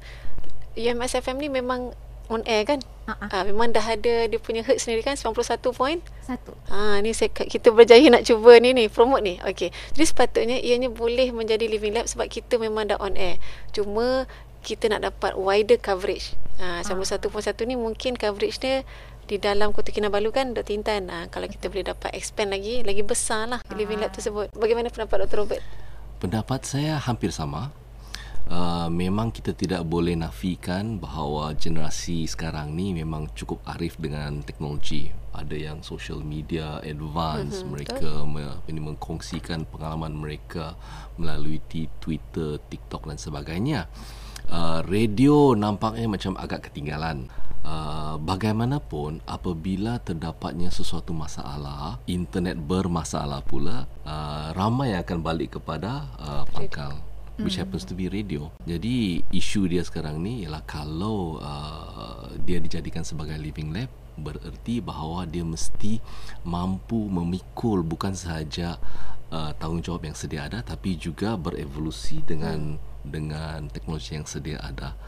UMS 0.78 1.18
FM 1.18 1.42
ni 1.42 1.49
memang 1.50 1.92
on 2.30 2.47
air 2.47 2.62
kan? 2.62 2.80
uh-huh. 3.08 3.28
uh, 3.32 3.42
memang 3.49 3.73
dah 3.73 3.82
ada 3.82 4.28
dia 4.28 4.38
punya 4.38 4.61
herd 4.61 4.78
sendiri 4.78 5.00
kan 5.00 5.16
91 5.16 5.73
point 5.73 6.00
satu. 6.20 6.52
Ah 6.68 7.00
ni 7.00 7.16
saya, 7.16 7.32
kita 7.32 7.73
berjaya 7.73 8.04
nak 8.12 8.28
cuba 8.28 8.61
ni 8.61 8.76
ni 8.76 8.92
promote 8.92 9.25
ni. 9.25 9.40
Okey. 9.40 9.73
Jadi 9.97 10.04
sepatutnya 10.04 10.56
ianya 10.61 10.92
boleh 10.92 11.32
menjadi 11.32 11.64
living 11.64 11.97
lab 11.97 12.04
sebab 12.04 12.28
kita 12.28 12.61
memang 12.61 12.92
dah 12.92 13.00
on 13.00 13.16
air. 13.16 13.40
Cuma 13.73 14.28
kita 14.61 14.92
nak 14.92 15.08
dapat 15.08 15.32
wider 15.40 15.80
coverage. 15.80 16.37
Ah 16.61 16.85
91.1 16.85 17.32
ni 17.64 17.75
mungkin 17.80 18.12
coverage 18.18 18.61
dia 18.61 18.85
di 19.28 19.37
dalam 19.37 19.76
Kota 19.76 19.92
Kinabalu 19.92 20.32
kan 20.32 20.52
Dr. 20.52 20.76
Intan. 20.76 21.08
Ah 21.08 21.25
kalau 21.32 21.49
kita 21.49 21.73
boleh 21.73 21.88
dapat 21.88 22.12
expand 22.12 22.52
lagi 22.52 22.85
lagi 22.85 23.00
besar 23.00 23.49
lah 23.49 23.61
living 23.73 24.04
lab 24.04 24.12
tersebut. 24.12 24.52
Bagaimana 24.52 24.92
pendapat 24.92 25.25
Dr. 25.25 25.49
Robert? 25.49 25.62
Pendapat 26.20 26.66
saya 26.66 27.00
hampir 27.00 27.32
sama. 27.32 27.73
Uh, 28.49 28.88
memang 28.88 29.28
kita 29.28 29.52
tidak 29.52 29.85
boleh 29.85 30.17
nafikan 30.17 30.97
bahawa 30.97 31.52
generasi 31.52 32.25
sekarang 32.25 32.73
ni 32.73 32.97
memang 32.97 33.28
cukup 33.37 33.61
arif 33.76 34.00
dengan 34.00 34.40
teknologi. 34.40 35.12
Ada 35.37 35.52
yang 35.52 35.78
social 35.85 36.25
media 36.25 36.81
advance, 36.81 37.61
mm-hmm, 37.61 37.69
mereka 37.69 38.11
me, 38.25 38.64
ini 38.64 38.81
mengkongsikan 38.81 39.69
pengalaman 39.69 40.17
mereka 40.17 40.81
melalui 41.21 41.61
Twitter, 42.00 42.57
TikTok 42.73 43.05
dan 43.12 43.21
sebagainya. 43.21 43.85
Uh, 44.49 44.81
radio 44.88 45.52
nampaknya 45.52 46.09
macam 46.09 46.33
agak 46.40 46.73
ketinggalan. 46.73 47.28
Uh, 47.69 48.17
bagaimanapun 48.17 49.21
apabila 49.28 50.00
terdapatnya 50.00 50.73
sesuatu 50.73 51.12
masalah, 51.12 52.00
internet 52.09 52.57
bermasalah 52.57 53.45
pula, 53.45 53.85
uh, 54.09 54.57
ramai 54.57 54.97
akan 54.97 55.21
balik 55.21 55.61
kepada 55.61 56.09
uh, 56.17 56.49
pangkal 56.49 57.08
which 57.42 57.57
hmm. 57.57 57.66
happens 57.66 57.87
to 57.87 57.95
be 57.95 58.11
radio. 58.11 58.50
Jadi 58.66 59.23
isu 59.30 59.71
dia 59.71 59.83
sekarang 59.87 60.18
ni 60.18 60.45
ialah 60.45 60.62
kalau 60.66 61.38
uh, 61.38 62.30
dia 62.42 62.59
dijadikan 62.59 63.07
sebagai 63.07 63.38
living 63.38 63.71
lab 63.71 63.90
bererti 64.18 64.83
bahawa 64.83 65.30
dia 65.30 65.47
mesti 65.47 66.02
mampu 66.42 67.07
memikul 67.07 67.87
bukan 67.87 68.18
sahaja 68.18 68.83
uh, 69.30 69.54
tanggungjawab 69.54 70.11
yang 70.11 70.18
sedia 70.18 70.50
ada 70.50 70.59
tapi 70.66 70.99
juga 70.99 71.38
berevolusi 71.38 72.26
dengan 72.26 72.75
hmm. 72.75 73.07
dengan 73.07 73.59
teknologi 73.71 74.18
yang 74.18 74.26
sedia 74.26 74.59
ada. 74.59 74.99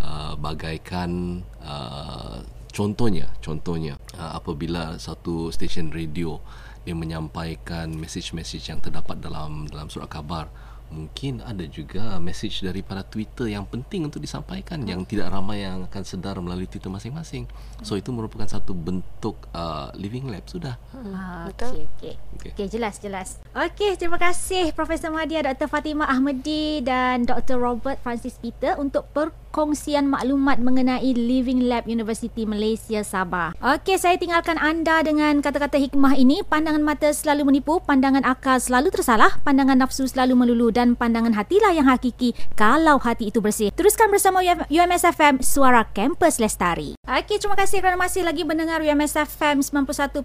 Uh, 0.00 0.32
bagaikan 0.38 1.42
uh, 1.60 2.40
contohnya 2.72 3.28
contohnya 3.44 4.00
uh, 4.16 4.38
apabila 4.38 4.96
satu 4.96 5.52
stesen 5.52 5.92
radio 5.92 6.40
dia 6.80 6.96
menyampaikan 6.96 7.92
message-message 7.92 8.72
yang 8.72 8.80
terdapat 8.80 9.20
dalam 9.20 9.68
dalam 9.68 9.92
surat 9.92 10.08
khabar 10.08 10.48
mungkin 10.90 11.40
ada 11.40 11.62
juga 11.64 12.18
message 12.18 12.66
daripada 12.66 13.06
Twitter 13.06 13.54
yang 13.54 13.64
penting 13.64 14.10
untuk 14.10 14.20
disampaikan 14.20 14.82
yang 14.84 15.06
tidak 15.06 15.30
ramai 15.30 15.62
yang 15.62 15.86
akan 15.86 16.02
sedar 16.02 16.36
melalui 16.42 16.66
Twitter 16.66 16.90
masing-masing. 16.90 17.46
So 17.86 17.94
itu 17.96 18.10
merupakan 18.10 18.44
satu 18.44 18.74
bentuk 18.74 19.48
uh, 19.54 19.94
living 19.96 20.28
lab 20.28 20.44
sudah. 20.50 20.76
Ah, 20.92 21.48
okey 21.54 21.86
okey. 21.96 22.14
Okey 22.36 22.50
okay, 22.52 22.66
jelas 22.66 22.98
jelas. 22.98 23.38
Okey 23.54 23.96
terima 23.96 24.18
kasih 24.18 24.74
Profesor 24.74 25.14
Madia 25.14 25.46
Dr. 25.46 25.70
Fatimah 25.70 26.10
Ahmadi 26.10 26.82
dan 26.84 27.24
Dr. 27.24 27.56
Robert 27.56 28.02
Francis 28.02 28.36
Peter 28.36 28.76
untuk 28.76 29.06
per 29.14 29.32
kongsian 29.50 30.06
maklumat 30.06 30.62
mengenai 30.62 31.10
Living 31.12 31.66
Lab 31.66 31.90
University 31.90 32.46
Malaysia 32.46 33.02
Sabah. 33.02 33.52
Okey, 33.58 33.98
saya 33.98 34.14
tinggalkan 34.16 34.56
anda 34.56 35.02
dengan 35.02 35.42
kata-kata 35.42 35.76
hikmah 35.76 36.14
ini. 36.14 36.46
Pandangan 36.46 36.80
mata 36.80 37.10
selalu 37.10 37.50
menipu, 37.50 37.82
pandangan 37.82 38.22
akal 38.22 38.62
selalu 38.62 38.94
tersalah, 38.94 39.42
pandangan 39.42 39.82
nafsu 39.82 40.06
selalu 40.06 40.38
melulu 40.38 40.70
dan 40.70 40.94
pandangan 40.94 41.34
hatilah 41.34 41.74
yang 41.74 41.90
hakiki 41.90 42.32
kalau 42.54 43.02
hati 43.02 43.34
itu 43.34 43.42
bersih. 43.42 43.74
Teruskan 43.74 44.08
bersama 44.08 44.40
UMS 44.70 45.02
FM, 45.04 45.42
Suara 45.42 45.82
Kampus 45.82 46.38
Lestari. 46.38 46.94
Okey, 47.04 47.42
terima 47.42 47.58
kasih 47.58 47.82
kerana 47.82 47.98
masih 47.98 48.22
lagi 48.22 48.46
mendengar 48.46 48.78
UMS 48.80 49.18
FM 49.18 49.66
91.1 49.66 50.22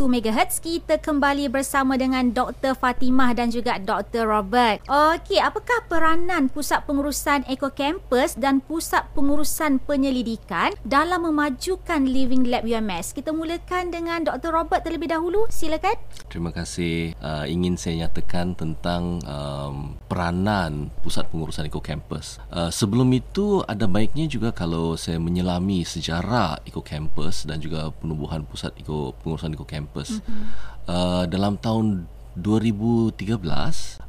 MHz. 0.00 0.64
Kita 0.64 0.96
kembali 0.96 1.52
bersama 1.52 2.00
dengan 2.00 2.32
Dr. 2.32 2.72
Fatimah 2.72 3.36
dan 3.36 3.52
juga 3.52 3.76
Dr. 3.76 4.24
Robert. 4.24 4.80
Okey, 4.88 5.44
apakah 5.44 5.84
peranan 5.92 6.48
Pusat 6.48 6.88
Pengurusan 6.88 7.44
Eco 7.52 7.68
Campus 7.68 8.38
dan 8.46 8.62
Pusat 8.62 9.10
Pengurusan 9.10 9.82
Penyelidikan 9.82 10.70
dalam 10.86 11.26
memajukan 11.26 12.06
Living 12.06 12.46
Lab 12.46 12.62
UMS. 12.62 13.10
Kita 13.10 13.34
mulakan 13.34 13.90
dengan 13.90 14.22
Dr. 14.22 14.54
Robert 14.54 14.86
terlebih 14.86 15.10
dahulu. 15.10 15.50
Silakan. 15.50 15.98
Terima 16.30 16.54
kasih. 16.54 17.18
Uh, 17.18 17.42
ingin 17.50 17.74
saya 17.74 18.06
nyatakan 18.06 18.54
tentang 18.54 19.18
um, 19.26 19.98
peranan 20.06 20.94
Pusat 21.02 21.26
Pengurusan 21.34 21.66
Eco 21.66 21.82
Campus. 21.82 22.38
Uh, 22.46 22.70
sebelum 22.70 23.10
itu 23.18 23.66
ada 23.66 23.90
baiknya 23.90 24.30
juga 24.30 24.54
kalau 24.54 24.94
saya 24.94 25.18
menyelami 25.18 25.82
sejarah 25.82 26.62
Eco 26.62 26.86
Campus 26.86 27.50
dan 27.50 27.58
juga 27.58 27.90
penubuhan 27.98 28.46
Pusat 28.46 28.78
Eco 28.78 29.10
Pengurusan 29.26 29.58
Eco 29.58 29.66
Campus. 29.66 30.22
Mm-hmm. 30.22 30.46
Uh, 30.86 31.26
dalam 31.26 31.58
tahun 31.58 32.06
2013 32.36 33.16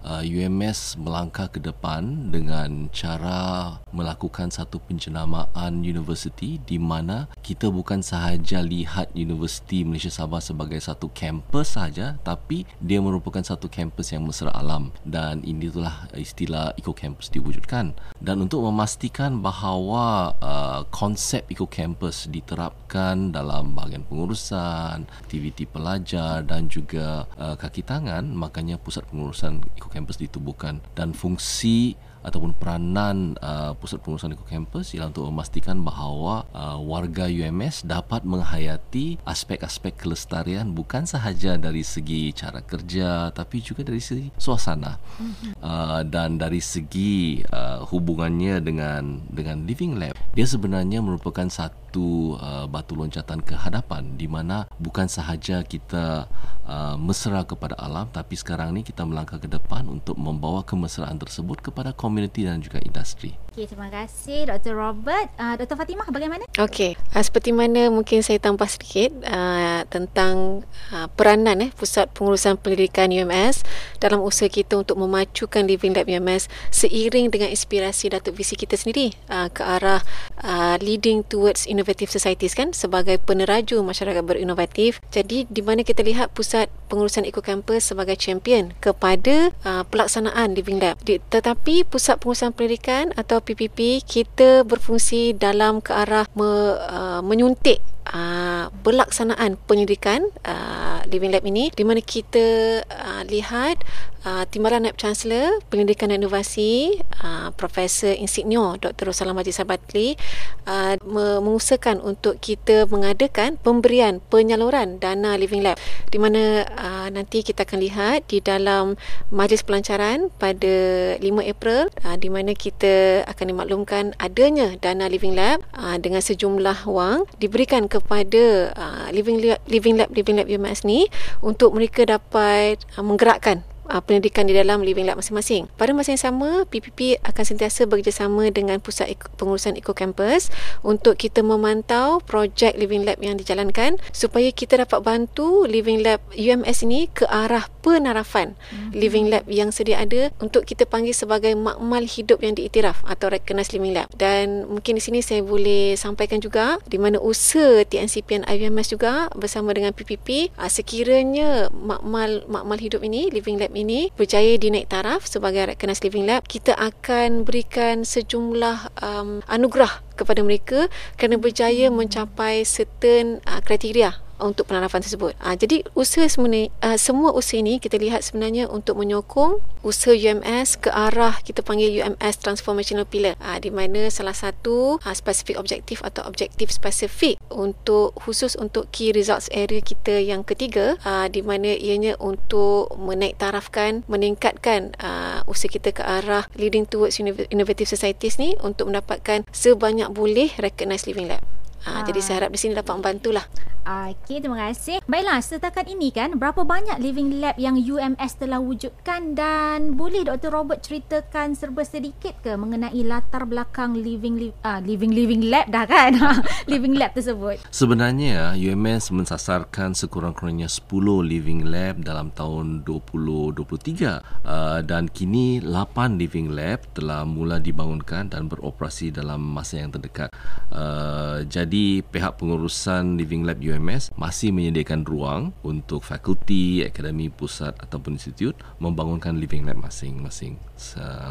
uh, 0.03 0.23
UMS 0.23 0.99
melangkah 0.99 1.47
ke 1.47 1.63
depan 1.63 2.27
dengan 2.27 2.91
cara 2.91 3.79
melakukan 3.95 4.51
satu 4.51 4.83
penjenamaan 4.83 5.79
universiti 5.79 6.59
di 6.63 6.75
mana 6.75 7.31
kita 7.39 7.71
bukan 7.71 8.03
sahaja 8.03 8.59
lihat 8.59 9.15
Universiti 9.15 9.87
Malaysia 9.87 10.11
Sabah 10.11 10.43
sebagai 10.43 10.79
satu 10.83 11.07
kampus 11.11 11.79
sahaja 11.79 12.19
tapi 12.19 12.67
dia 12.83 12.99
merupakan 12.99 13.43
satu 13.43 13.71
kampus 13.71 14.11
yang 14.11 14.27
mesra 14.27 14.51
alam 14.51 14.91
dan 15.07 15.39
inilah 15.47 16.11
istilah 16.15 16.75
eco 16.75 16.91
campus 16.91 17.31
diwujudkan. 17.31 17.95
Dan 18.19 18.43
untuk 18.43 18.63
memastikan 18.67 19.39
bahawa 19.39 20.35
uh, 20.43 20.81
konsep 20.91 21.47
eco 21.47 21.67
campus 21.67 22.27
diterapkan 22.27 23.31
dalam 23.31 23.71
bahagian 23.71 24.03
pengurusan 24.03 25.07
aktiviti 25.23 25.63
pelajar 25.63 26.43
dan 26.43 26.67
juga 26.67 27.23
uh, 27.39 27.55
kaki 27.55 27.87
tangan 27.87 28.16
makanya 28.25 28.81
pusat 28.81 29.05
pengurusan 29.05 29.61
eco 29.77 29.93
campus 29.93 30.17
ditubuhkan 30.17 30.81
dan 30.97 31.13
fungsi 31.13 31.93
ataupun 32.27 32.51
peranan 32.51 33.39
uh, 33.39 33.71
pusat 33.79 34.03
pengurusan 34.03 34.35
eco 34.35 34.43
campus 34.43 34.91
ialah 34.91 35.07
untuk 35.15 35.31
memastikan 35.31 35.79
bahawa 35.79 36.43
uh, 36.51 36.75
warga 36.83 37.31
UMS 37.31 37.87
dapat 37.87 38.27
menghayati 38.27 39.15
aspek-aspek 39.23 39.95
kelestarian 39.95 40.75
bukan 40.75 41.07
sahaja 41.07 41.55
dari 41.55 41.87
segi 41.87 42.35
cara 42.35 42.59
kerja 42.59 43.31
tapi 43.31 43.63
juga 43.63 43.87
dari 43.87 44.03
segi 44.03 44.27
suasana 44.35 44.99
mm-hmm. 44.99 45.51
uh, 45.63 46.03
dan 46.03 46.35
dari 46.35 46.59
segi 46.59 47.39
uh, 47.47 47.87
hubungannya 47.87 48.59
dengan 48.59 49.23
dengan 49.31 49.63
living 49.63 49.95
lab 49.95 50.13
dia 50.35 50.45
sebenarnya 50.45 50.99
merupakan 50.99 51.47
satu 51.47 52.35
uh, 52.37 52.67
batu 52.67 52.93
loncatan 52.93 53.39
ke 53.39 53.55
hadapan 53.55 54.19
di 54.19 54.27
mana 54.27 54.67
bukan 54.77 55.07
sahaja 55.07 55.63
kita 55.63 56.27
uh, 56.67 56.95
mesra 56.99 57.41
kepada 57.47 57.73
alam 57.79 58.05
tapi 58.11 58.35
sekarang 58.35 58.75
ni 58.75 58.83
kita 58.83 59.07
melangkah 59.07 59.39
ke 59.39 59.49
depan 59.49 59.87
untuk 59.87 60.19
membawa 60.19 60.61
kemesraan 60.61 61.17
tersebut 61.17 61.63
kepada 61.63 61.95
komuniti 62.17 62.41
dan 62.49 62.57
juga 62.57 62.81
industri. 62.81 63.29
Okey, 63.57 63.73
terima 63.73 63.89
kasih 63.89 64.53
Dr. 64.53 64.77
Robert. 64.77 65.33
Uh, 65.33 65.57
Dr. 65.57 65.81
Fatimah 65.81 66.05
bagaimana? 66.13 66.45
Okey, 66.61 66.93
uh, 66.93 67.23
seperti 67.25 67.49
mana 67.49 67.89
mungkin 67.89 68.21
saya 68.21 68.37
tambah 68.37 68.69
sedikit 68.69 69.09
uh, 69.25 69.81
tentang 69.89 70.61
uh, 70.93 71.09
peranan 71.17 71.65
eh 71.65 71.73
Pusat 71.73 72.13
Pengurusan 72.13 72.61
Pendidikan 72.61 73.09
UMS 73.09 73.65
dalam 73.97 74.21
usaha 74.21 74.45
kita 74.45 74.77
untuk 74.77 75.01
memacukan 75.01 75.65
Living 75.65 75.97
Lab 75.97 76.05
UMS 76.05 76.53
seiring 76.69 77.33
dengan 77.33 77.49
inspirasi 77.49 78.13
Datuk 78.13 78.37
Visi 78.37 78.53
kita 78.53 78.77
sendiri 78.77 79.17
uh, 79.25 79.49
ke 79.49 79.65
arah 79.65 80.05
uh, 80.45 80.77
leading 80.77 81.25
towards 81.25 81.65
innovative 81.65 82.13
societies 82.13 82.53
kan 82.53 82.77
sebagai 82.77 83.17
peneraju 83.17 83.81
masyarakat 83.81 84.21
berinovatif. 84.21 85.01
Jadi 85.09 85.49
di 85.49 85.65
mana 85.65 85.81
kita 85.81 86.05
lihat 86.05 86.29
Pusat 86.37 86.69
Pengurusan 86.93 87.25
Eco 87.25 87.41
Campus 87.41 87.89
sebagai 87.89 88.21
champion 88.21 88.77
kepada 88.77 89.49
uh, 89.65 89.81
pelaksanaan 89.89 90.53
Living 90.53 90.77
Lab. 90.77 91.01
Di, 91.01 91.17
tetapi 91.17 91.89
Pusat 91.89 92.21
Pengurusan 92.21 92.53
Pendidikan 92.53 93.17
atau 93.17 93.46
PPP 93.47 94.03
kita 94.03 94.67
berfungsi 94.67 95.31
dalam 95.31 95.79
ke 95.79 95.95
arah 95.95 96.27
me, 96.35 96.75
uh, 96.75 97.23
menyuntik 97.23 97.79
uh, 98.11 98.67
pelaksanaan 98.83 99.55
penyelidikan 99.63 100.27
uh, 100.43 100.99
Living 101.07 101.31
Lab 101.31 101.47
ini 101.47 101.71
di 101.71 101.87
mana 101.87 102.03
kita 102.03 102.83
uh, 102.83 103.23
lihat 103.23 103.79
uh, 104.27 104.43
Timbalan 104.51 104.83
Naib 104.83 104.99
Chancellor 104.99 105.63
Pendidikan 105.71 106.11
dan 106.11 106.19
Inovasi 106.19 106.99
uh, 107.23 107.49
Profesor 107.55 108.11
Insignio 108.11 108.75
Dr. 108.75 109.15
Rosalam 109.15 109.39
Majid 109.39 109.55
Sabatli 109.55 110.19
uh, 110.67 110.99
mengusahakan 111.07 112.03
untuk 112.03 112.43
kita 112.43 112.83
mengadakan 112.91 113.55
pemberian 113.55 114.19
penyaluran 114.27 114.99
dana 114.99 115.39
Living 115.39 115.63
Lab 115.63 115.79
di 116.11 116.19
mana 116.19 116.67
uh, 116.75 117.07
nanti 117.07 117.41
kita 117.41 117.63
akan 117.63 117.79
lihat 117.79 118.27
di 118.27 118.43
dalam 118.43 118.99
majlis 119.31 119.63
pelancaran 119.63 120.27
pada 120.35 120.75
5 121.19 121.23
April 121.47 121.87
uh, 122.03 122.17
di 122.19 122.27
mana 122.27 122.51
kita 122.51 123.23
akan 123.23 123.45
dimaklumkan 123.55 124.03
adanya 124.19 124.75
dana 124.83 125.07
Living 125.07 125.37
Lab 125.37 125.63
uh, 125.79 125.95
dengan 125.95 126.19
sejumlah 126.19 126.83
wang 126.89 127.23
diberikan 127.39 127.87
kepada 127.87 128.75
uh, 128.75 129.07
Living 129.15 129.39
Lab 129.39 129.61
Living 129.71 129.95
Lab 129.95 130.09
Living 130.11 130.35
Lab 130.41 130.47
UMS 130.51 130.83
ni 130.83 131.07
untuk 131.39 131.71
mereka 131.71 132.03
dapat 132.03 132.83
uh, 132.97 133.03
menggerakkan 133.05 133.63
uh, 133.89 134.01
pendidikan 134.03 134.47
di 134.47 134.53
dalam 134.55 134.83
living 134.83 135.07
lab 135.07 135.19
masing-masing. 135.19 135.67
Pada 135.75 135.91
masa 135.91 136.13
yang 136.15 136.23
sama, 136.23 136.49
PPP 136.67 137.19
akan 137.23 137.43
sentiasa 137.43 137.87
bekerjasama 137.87 138.51
dengan 138.51 138.79
Pusat 138.79 139.19
Pengurusan 139.39 139.75
Eco 139.79 139.95
Campus 139.95 140.51
untuk 140.83 141.19
kita 141.19 141.43
memantau 141.43 142.19
projek 142.23 142.75
living 142.75 143.07
lab 143.07 143.19
yang 143.23 143.35
dijalankan 143.35 143.99
supaya 144.11 144.51
kita 144.51 144.79
dapat 144.83 145.03
bantu 145.03 145.65
living 145.65 146.03
lab 146.03 146.23
UMS 146.35 146.83
ini 146.87 147.07
ke 147.11 147.25
arah 147.27 147.67
penarafan 147.81 148.53
mm-hmm. 148.57 148.91
living 148.91 149.25
lab 149.31 149.43
yang 149.47 149.71
sedia 149.71 150.03
ada 150.03 150.29
untuk 150.43 150.67
kita 150.67 150.83
panggil 150.83 151.15
sebagai 151.15 151.55
makmal 151.55 152.03
hidup 152.03 152.43
yang 152.43 152.53
diiktiraf 152.53 153.01
atau 153.07 153.31
recognized 153.31 153.71
living 153.71 153.95
lab. 153.95 154.11
Dan 154.15 154.67
mungkin 154.67 154.99
di 154.99 155.03
sini 155.03 155.19
saya 155.23 155.41
boleh 155.41 155.95
sampaikan 155.95 156.43
juga 156.43 156.77
di 156.85 156.99
mana 156.99 157.17
usaha 157.21 157.85
TNCP 157.87 158.41
dan 158.41 158.43
IUMS 158.45 158.91
juga 158.91 159.31
bersama 159.33 159.71
dengan 159.71 159.95
PPP 159.95 160.51
uh, 160.59 160.69
sekiranya 160.69 161.71
makmal 161.71 162.43
makmal 162.51 162.77
hidup 162.77 163.01
ini 163.01 163.31
living 163.31 163.57
lab 163.57 163.71
ini 163.77 164.09
berjaya 164.17 164.57
dinaik 164.57 164.89
taraf 164.89 165.29
sebagai 165.29 165.69
recognized 165.69 166.01
living 166.01 166.25
lab 166.25 166.49
kita 166.49 166.73
akan 166.73 167.45
berikan 167.45 168.01
sejumlah 168.01 168.97
um, 168.97 169.45
anugerah 169.45 170.01
kepada 170.17 170.41
mereka 170.41 170.89
kerana 171.15 171.37
berjaya 171.37 171.93
mencapai 171.93 172.65
certain 172.65 173.37
uh, 173.45 173.61
kriteria 173.61 174.26
untuk 174.39 174.69
penarafan 174.69 175.01
tersebut. 175.03 175.33
Uh, 175.41 175.55
jadi 175.57 175.83
usaha 175.93 176.25
semua 176.29 176.69
uh, 176.83 176.97
semua 176.97 177.29
usaha 177.33 177.59
ini 177.59 177.81
kita 177.81 177.97
lihat 177.97 178.23
sebenarnya 178.25 178.69
untuk 178.69 178.99
menyokong 178.99 179.59
usaha 179.85 180.13
UMS 180.13 180.81
ke 180.83 180.89
arah 180.91 181.39
kita 181.41 181.63
panggil 181.63 182.03
UMS 182.03 182.43
transformational 182.43 183.07
pillar 183.07 183.39
uh, 183.39 183.57
di 183.57 183.71
mana 183.71 184.11
salah 184.11 184.35
satu 184.35 184.99
uh, 184.99 185.15
spesifik 185.15 185.57
objektif 185.57 186.03
atau 186.03 186.25
objektif 186.27 186.69
spesifik 186.73 187.39
untuk 187.53 188.13
khusus 188.19 188.59
untuk 188.59 188.91
key 188.91 189.15
results 189.15 189.47
area 189.53 189.79
kita 189.79 190.19
yang 190.19 190.43
ketiga 190.43 190.99
uh, 191.07 191.31
di 191.31 191.41
mana 191.41 191.73
ianya 191.73 192.19
untuk 192.19 192.91
menaik 192.99 193.39
tarafkan 193.39 194.03
meningkatkan 194.11 194.93
uh, 194.99 195.41
usaha 195.47 195.71
kita 195.71 195.95
ke 195.95 196.03
arah 196.03 196.45
leading 196.59 196.83
towards 196.83 197.17
innovative 197.23 197.87
societies 197.87 198.37
ni 198.37 198.53
untuk 198.59 198.91
mendapatkan 198.91 199.47
sebanyak 199.51 200.11
boleh 200.11 200.51
recognized 200.59 201.07
living 201.07 201.31
lab. 201.31 201.41
Ha, 201.87 201.91
ha. 201.91 202.03
Jadi 202.03 202.19
saya 202.19 202.43
harap 202.43 202.51
di 202.51 202.59
sini 202.59 202.75
dapat 202.75 202.93
membantulah. 202.99 203.45
Okey, 203.87 204.43
terima 204.43 204.67
kasih. 204.67 204.99
Baiklah, 205.07 205.39
setakat 205.39 205.87
ini 205.87 206.11
kan 206.11 206.35
berapa 206.35 206.67
banyak 206.67 206.99
living 206.99 207.39
lab 207.39 207.55
yang 207.55 207.79
UMS 207.79 208.35
telah 208.35 208.59
wujudkan 208.59 209.31
dan 209.31 209.95
boleh 209.95 210.27
Dr. 210.27 210.51
Robert 210.51 210.83
ceritakan 210.83 211.55
serba 211.55 211.87
sedikit 211.87 212.35
ke 212.43 212.59
mengenai 212.59 212.99
latar 213.07 213.47
belakang 213.47 213.95
living 213.95 214.35
li- 214.35 214.57
uh, 214.67 214.83
living 214.83 215.15
living 215.15 215.47
lab 215.47 215.71
dah 215.71 215.87
kan? 215.87 216.19
living 216.71 216.99
lab 216.99 217.15
tersebut. 217.15 217.63
Sebenarnya 217.71 218.59
UMS 218.59 219.07
mensasarkan 219.15 219.95
sekurang-kurangnya 219.95 220.67
10 220.67 220.83
living 221.23 221.71
lab 221.71 222.03
dalam 222.03 222.35
tahun 222.35 222.83
2023 222.83 223.63
uh, 223.63 224.83
dan 224.83 225.07
kini 225.07 225.63
8 225.63 226.19
living 226.19 226.51
lab 226.51 226.83
telah 226.91 227.23
mula 227.23 227.63
dibangunkan 227.63 228.27
dan 228.27 228.51
beroperasi 228.51 229.15
dalam 229.15 229.39
masa 229.39 229.79
yang 229.79 229.95
terdekat. 229.95 230.27
Uh, 230.75 231.47
jadi 231.47 232.03
pihak 232.03 232.35
pengurusan 232.35 233.15
living 233.15 233.47
lab 233.47 233.63
UMS 233.63 233.76
UMS 233.77 234.11
masih 234.17 234.49
menyediakan 234.49 235.05
ruang 235.05 235.53
untuk 235.61 236.01
fakulti, 236.01 236.81
akademi, 236.81 237.29
pusat 237.29 237.77
ataupun 237.77 238.17
institut 238.17 238.57
membangunkan 238.81 239.37
living 239.37 239.69
lab 239.69 239.77
masing-masing 239.77 240.57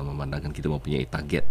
memandangkan 0.06 0.54
kita 0.54 0.70
mempunyai 0.70 1.10
target 1.10 1.42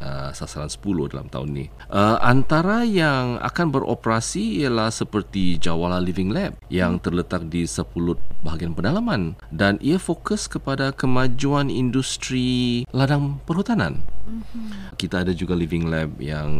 uh, 0.00 0.30
sasaran 0.34 0.72
10 0.72 1.12
dalam 1.12 1.28
tahun 1.28 1.48
ni. 1.52 1.66
Uh, 1.86 2.18
antara 2.18 2.82
yang 2.82 3.38
akan 3.38 3.70
beroperasi 3.70 4.64
ialah 4.64 4.90
seperti 4.90 5.60
Jawala 5.60 6.00
Living 6.00 6.32
Lab 6.32 6.56
yang 6.72 6.98
terletak 6.98 7.46
di 7.46 7.68
sepulut 7.68 8.18
bahagian 8.40 8.72
pedalaman 8.72 9.36
dan 9.52 9.76
ia 9.84 10.00
fokus 10.00 10.48
kepada 10.48 10.90
kemajuan 10.90 11.68
industri 11.68 12.82
ladang 12.90 13.38
perhutanan. 13.44 14.02
Mm-hmm. 14.30 14.94
Kita 14.94 15.26
ada 15.26 15.34
juga 15.34 15.58
living 15.58 15.90
lab 15.90 16.14
yang 16.22 16.50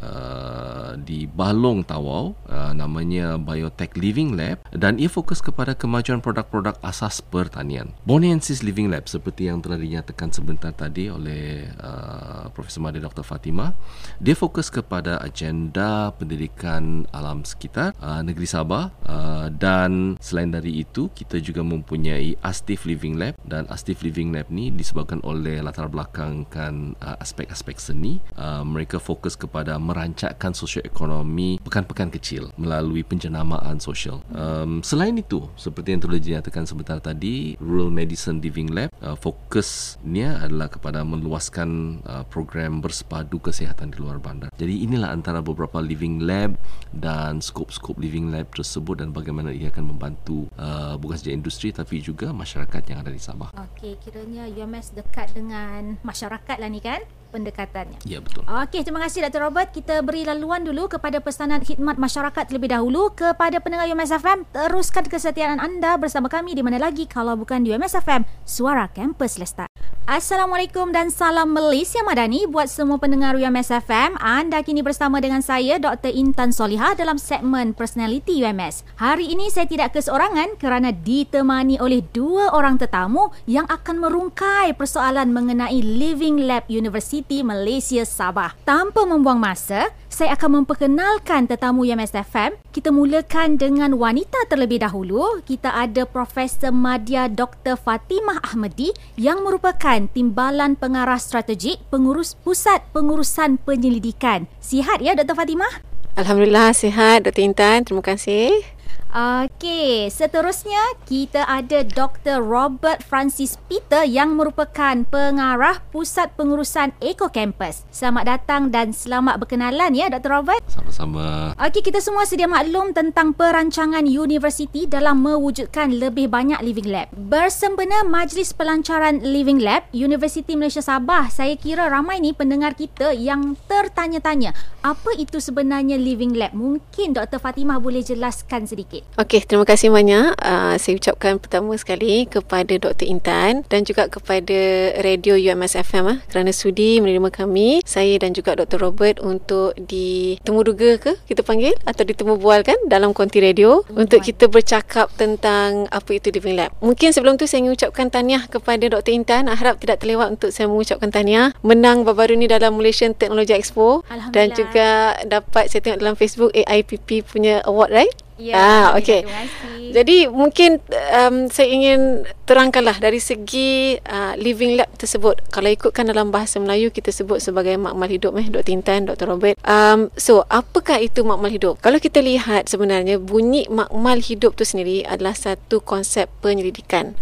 uh, 0.00 0.96
di 0.96 1.28
Balong 1.28 1.84
Tawau 1.84 2.32
uh, 2.48 2.72
namanya 2.72 3.36
Biotech 3.36 3.96
Living 4.00 4.32
Lab 4.32 4.64
dan 4.72 4.96
ia 4.96 5.12
fokus 5.12 5.44
kepada 5.44 5.76
kemajuan 5.76 6.24
produk-produk 6.24 6.76
asas 6.80 7.20
pertanian. 7.20 7.92
Bonensis 8.08 8.64
Living 8.64 8.88
Lab 8.88 9.08
seperti 9.08 9.52
yang 9.52 9.60
telah 9.60 9.76
dinyatakan 9.76 10.32
sebentar 10.32 10.72
tadi 10.72 11.12
oleh 11.12 11.68
uh, 11.80 12.48
Profesor 12.50 12.80
Semada 12.82 12.96
Dr. 12.96 13.20
Fatimah 13.20 13.76
dia 14.16 14.32
fokus 14.32 14.72
kepada 14.72 15.20
agenda 15.20 16.08
pendidikan 16.16 17.04
alam 17.12 17.44
sekitar 17.44 17.92
uh, 18.00 18.24
negeri 18.24 18.48
Sabah 18.48 18.88
uh, 19.04 19.52
dan 19.52 20.16
selain 20.24 20.48
dari 20.48 20.80
itu 20.80 21.12
kita 21.12 21.36
juga 21.44 21.60
mempunyai 21.60 22.40
Astif 22.40 22.88
Living 22.88 23.20
Lab 23.20 23.36
dan 23.44 23.68
Astif 23.68 24.00
Living 24.00 24.32
Lab 24.32 24.48
ni 24.48 24.72
disebabkan 24.72 25.20
oleh 25.20 25.60
latar 25.60 25.92
belakangkan 25.92 26.96
uh, 27.02 27.18
aspek-aspek 27.18 27.82
seni 27.82 28.22
uh, 28.38 28.62
mereka 28.62 29.02
fokus 29.02 29.34
kepada 29.34 29.74
merancangkan 29.82 30.54
sosioekonomi 30.54 31.58
pekan-pekan 31.66 32.14
kecil 32.14 32.54
melalui 32.54 33.02
penjenamaan 33.02 33.82
sosial 33.82 34.22
um, 34.30 34.78
selain 34.86 35.18
itu 35.18 35.42
seperti 35.58 35.98
yang 35.98 36.02
telah 36.06 36.22
dinyatakan 36.22 36.64
sebentar 36.64 37.02
tadi 37.02 37.58
Rural 37.58 37.90
Medicine 37.90 38.38
Living 38.38 38.70
Lab 38.70 38.94
uh, 39.02 39.18
fokusnya 39.18 40.46
adalah 40.46 40.70
kepada 40.70 41.02
meluaskan 41.02 42.00
uh, 42.04 42.24
program 42.28 42.84
bersepadu 42.84 43.40
kesihatan 43.40 43.90
di 43.90 43.96
luar 43.98 44.20
bandar. 44.20 44.52
Jadi 44.54 44.84
inilah 44.84 45.10
antara 45.10 45.40
beberapa 45.40 45.80
living 45.80 46.20
lab 46.20 46.54
dan 46.92 47.40
skop-skop 47.40 47.96
living 47.96 48.28
lab 48.28 48.52
tersebut 48.52 49.00
dan 49.00 49.16
bagaimana 49.16 49.50
ia 49.50 49.72
akan 49.72 49.96
membantu 49.96 50.46
uh, 50.60 50.94
bukan 51.00 51.16
saja 51.16 51.32
industri 51.32 51.72
tapi 51.72 52.04
juga 52.04 52.30
masyarakat 52.36 52.82
yang 52.92 53.00
ada 53.00 53.08
di 53.08 53.22
Sabah. 53.22 53.56
Okey, 53.56 53.96
kiranya 54.04 54.44
UMS 54.50 54.92
dekat 54.92 55.32
dengan 55.32 55.96
masyarakat 56.04 56.56
lah 56.60 56.68
ni 56.68 56.84
kan? 56.84 56.91
ഞാൻ 56.92 57.02
pendekatannya. 57.32 58.04
Ya 58.04 58.20
betul. 58.20 58.44
Okey, 58.44 58.84
terima 58.84 59.00
kasih 59.00 59.24
Dr. 59.24 59.48
Robert. 59.48 59.72
Kita 59.72 60.04
beri 60.04 60.28
laluan 60.28 60.60
dulu 60.60 60.92
kepada 60.92 61.24
pesanan 61.24 61.64
khidmat 61.64 61.96
masyarakat 61.96 62.44
terlebih 62.44 62.76
dahulu 62.76 63.08
kepada 63.16 63.56
pendengar 63.64 63.88
UMS 63.88 64.12
FM. 64.20 64.44
Teruskan 64.52 65.08
kesetiaan 65.08 65.56
anda 65.56 65.96
bersama 65.96 66.28
kami 66.28 66.52
di 66.52 66.60
mana 66.60 66.76
lagi 66.76 67.08
kalau 67.08 67.32
bukan 67.40 67.64
di 67.64 67.72
UMS 67.72 67.96
FM, 68.04 68.28
Suara 68.44 68.92
Kampus 68.92 69.40
Lestar. 69.40 69.72
Assalamualaikum 70.02 70.90
dan 70.90 71.14
salam 71.14 71.54
Malaysia 71.54 72.02
Madani 72.02 72.44
buat 72.50 72.66
semua 72.66 72.98
pendengar 72.98 73.38
UMS 73.38 73.70
FM. 73.86 74.18
Anda 74.18 74.60
kini 74.66 74.82
bersama 74.82 75.22
dengan 75.22 75.40
saya 75.46 75.78
Dr. 75.78 76.10
Intan 76.10 76.50
Soliha 76.50 76.98
dalam 76.98 77.22
segmen 77.22 77.70
Personality 77.70 78.42
UMS. 78.42 78.82
Hari 78.98 79.30
ini 79.30 79.46
saya 79.48 79.64
tidak 79.70 79.94
keseorangan 79.94 80.58
kerana 80.58 80.90
ditemani 80.90 81.78
oleh 81.78 82.02
dua 82.10 82.50
orang 82.50 82.82
tetamu 82.82 83.30
yang 83.46 83.64
akan 83.70 84.02
merungkai 84.02 84.74
persoalan 84.74 85.30
mengenai 85.30 85.78
Living 85.78 86.50
Lab 86.50 86.66
University 86.66 87.21
Malaysia 87.46 88.02
Sabah. 88.02 88.58
Tanpa 88.66 89.06
membuang 89.06 89.38
masa, 89.38 89.94
saya 90.10 90.34
akan 90.34 90.62
memperkenalkan 90.66 91.46
tetamu 91.46 91.86
UMS 91.86 92.10
FM. 92.10 92.58
Kita 92.74 92.90
mulakan 92.90 93.54
dengan 93.54 93.94
wanita 93.94 94.50
terlebih 94.50 94.82
dahulu. 94.82 95.38
Kita 95.46 95.70
ada 95.70 96.02
Profesor 96.02 96.74
Madya 96.74 97.30
Dr. 97.30 97.78
Fatimah 97.78 98.42
Ahmadi 98.42 98.90
yang 99.14 99.46
merupakan 99.46 100.02
Timbalan 100.10 100.74
Pengarah 100.74 101.22
Strategik 101.22 101.78
Pengurus 101.94 102.34
Pusat 102.42 102.82
Pengurusan 102.90 103.62
Penyelidikan. 103.62 104.50
Sihat 104.58 104.98
ya 104.98 105.14
Dr. 105.14 105.38
Fatimah? 105.38 105.70
Alhamdulillah 106.18 106.74
sihat 106.74 107.22
Dr. 107.22 107.46
Intan. 107.46 107.86
Terima 107.86 108.02
kasih. 108.02 108.81
Okey, 109.12 110.08
seterusnya 110.08 110.80
kita 111.04 111.44
ada 111.44 111.84
Dr. 111.84 112.40
Robert 112.40 113.04
Francis 113.04 113.60
Peter 113.68 114.08
yang 114.08 114.40
merupakan 114.40 115.04
pengarah 115.04 115.84
Pusat 115.92 116.32
Pengurusan 116.32 116.96
Eco 116.96 117.28
Campus. 117.28 117.84
Selamat 117.92 118.24
datang 118.24 118.72
dan 118.72 118.96
selamat 118.96 119.36
berkenalan 119.36 119.92
ya 119.92 120.08
Dr. 120.08 120.40
Robert. 120.40 120.64
Sama-sama. 120.64 121.52
Okey, 121.60 121.84
kita 121.84 122.00
semua 122.00 122.24
sedia 122.24 122.48
maklum 122.48 122.96
tentang 122.96 123.36
perancangan 123.36 124.08
universiti 124.08 124.88
dalam 124.88 125.20
mewujudkan 125.20 125.92
lebih 125.92 126.32
banyak 126.32 126.64
living 126.64 126.88
lab. 126.88 127.12
Bersempena 127.12 128.08
Majlis 128.08 128.56
Pelancaran 128.56 129.20
Living 129.20 129.60
Lab 129.60 129.92
Universiti 129.92 130.56
Malaysia 130.56 130.80
Sabah, 130.80 131.28
saya 131.28 131.52
kira 131.60 131.92
ramai 131.92 132.16
ni 132.16 132.32
pendengar 132.32 132.72
kita 132.72 133.12
yang 133.12 133.60
tertanya-tanya, 133.68 134.56
apa 134.80 135.12
itu 135.20 135.36
sebenarnya 135.36 136.00
living 136.00 136.32
lab? 136.32 136.56
Mungkin 136.56 137.12
Dr. 137.12 137.36
Fatimah 137.36 137.76
boleh 137.76 138.00
jelaskan 138.00 138.64
sedikit. 138.64 138.81
Okey, 139.18 139.44
terima 139.46 139.66
kasih 139.68 139.92
banyak. 139.92 140.34
Uh, 140.40 140.74
saya 140.80 140.94
ucapkan 140.98 141.38
pertama 141.38 141.74
sekali 141.78 142.26
kepada 142.26 142.74
Dr. 142.76 143.06
Intan 143.06 143.62
dan 143.68 143.86
juga 143.86 144.08
kepada 144.08 144.92
Radio 145.00 145.38
UMS 145.38 145.78
FM 145.78 146.04
uh, 146.08 146.18
kerana 146.30 146.50
sudi 146.50 146.98
menerima 146.98 147.30
kami, 147.30 147.82
saya 147.86 148.18
dan 148.18 148.32
juga 148.32 148.58
Dr. 148.58 148.82
Robert 148.82 149.22
untuk 149.22 149.76
ditemu 149.76 150.60
duga 150.64 150.90
ke 150.98 151.12
kita 151.28 151.44
panggil 151.44 151.74
atau 151.84 152.02
ditemu 152.02 152.38
bual 152.38 152.64
kan 152.66 152.76
dalam 152.88 153.14
konti 153.14 153.38
radio 153.38 153.84
hmm, 153.86 154.02
untuk 154.06 154.24
kita 154.24 154.48
bercakap 154.48 155.12
tentang 155.14 155.86
apa 155.90 156.10
itu 156.16 156.32
Living 156.34 156.58
Lab. 156.58 156.74
Mungkin 156.80 157.14
sebelum 157.14 157.38
tu 157.38 157.46
saya 157.46 157.62
ingin 157.64 157.76
ucapkan 157.76 158.08
tahniah 158.08 158.44
kepada 158.48 158.84
Dr. 158.88 159.12
Intan. 159.14 159.50
Harap 159.52 159.78
tidak 159.78 160.02
terlewat 160.02 160.32
untuk 160.32 160.50
saya 160.50 160.66
mengucapkan 160.66 161.12
tahniah 161.12 161.54
menang 161.62 162.02
baru-baru 162.02 162.34
ni 162.34 162.48
dalam 162.48 162.80
Malaysian 162.80 163.14
Technology 163.14 163.54
Expo 163.54 164.02
dan 164.32 164.50
juga 164.56 165.20
dapat 165.28 165.68
saya 165.68 165.80
tengok 165.84 165.98
dalam 166.00 166.14
Facebook 166.16 166.50
AIPP 166.56 167.28
punya 167.28 167.60
award 167.68 167.92
right? 167.92 168.14
Ya, 168.42 168.58
Ah, 168.58 168.86
okey. 168.98 169.22
Kasih. 169.22 169.72
Jadi 169.92 170.24
mungkin 170.26 170.80
um, 171.12 171.52
saya 171.52 171.68
ingin 171.68 172.24
terangkanlah 172.48 172.96
dari 172.96 173.20
segi 173.20 174.00
uh, 174.08 174.32
living 174.40 174.80
lab 174.80 174.88
tersebut. 174.96 175.44
Kalau 175.52 175.68
ikutkan 175.68 176.08
dalam 176.08 176.32
bahasa 176.32 176.56
Melayu 176.56 176.88
kita 176.88 177.12
sebut 177.12 177.44
sebagai 177.44 177.76
makmal 177.76 178.08
hidup 178.08 178.32
eh 178.40 178.48
Dr. 178.48 178.72
Intan, 178.72 179.04
Dr. 179.04 179.28
Robert. 179.28 179.54
Um, 179.68 180.08
so 180.16 180.48
apakah 180.48 180.96
itu 180.96 181.20
makmal 181.22 181.52
hidup? 181.52 181.78
Kalau 181.84 182.00
kita 182.00 182.24
lihat 182.24 182.72
sebenarnya 182.72 183.20
bunyi 183.20 183.68
makmal 183.68 184.18
hidup 184.18 184.56
tu 184.56 184.64
sendiri 184.64 185.04
adalah 185.04 185.36
satu 185.36 185.84
konsep 185.84 186.32
penyelidikan 186.40 187.12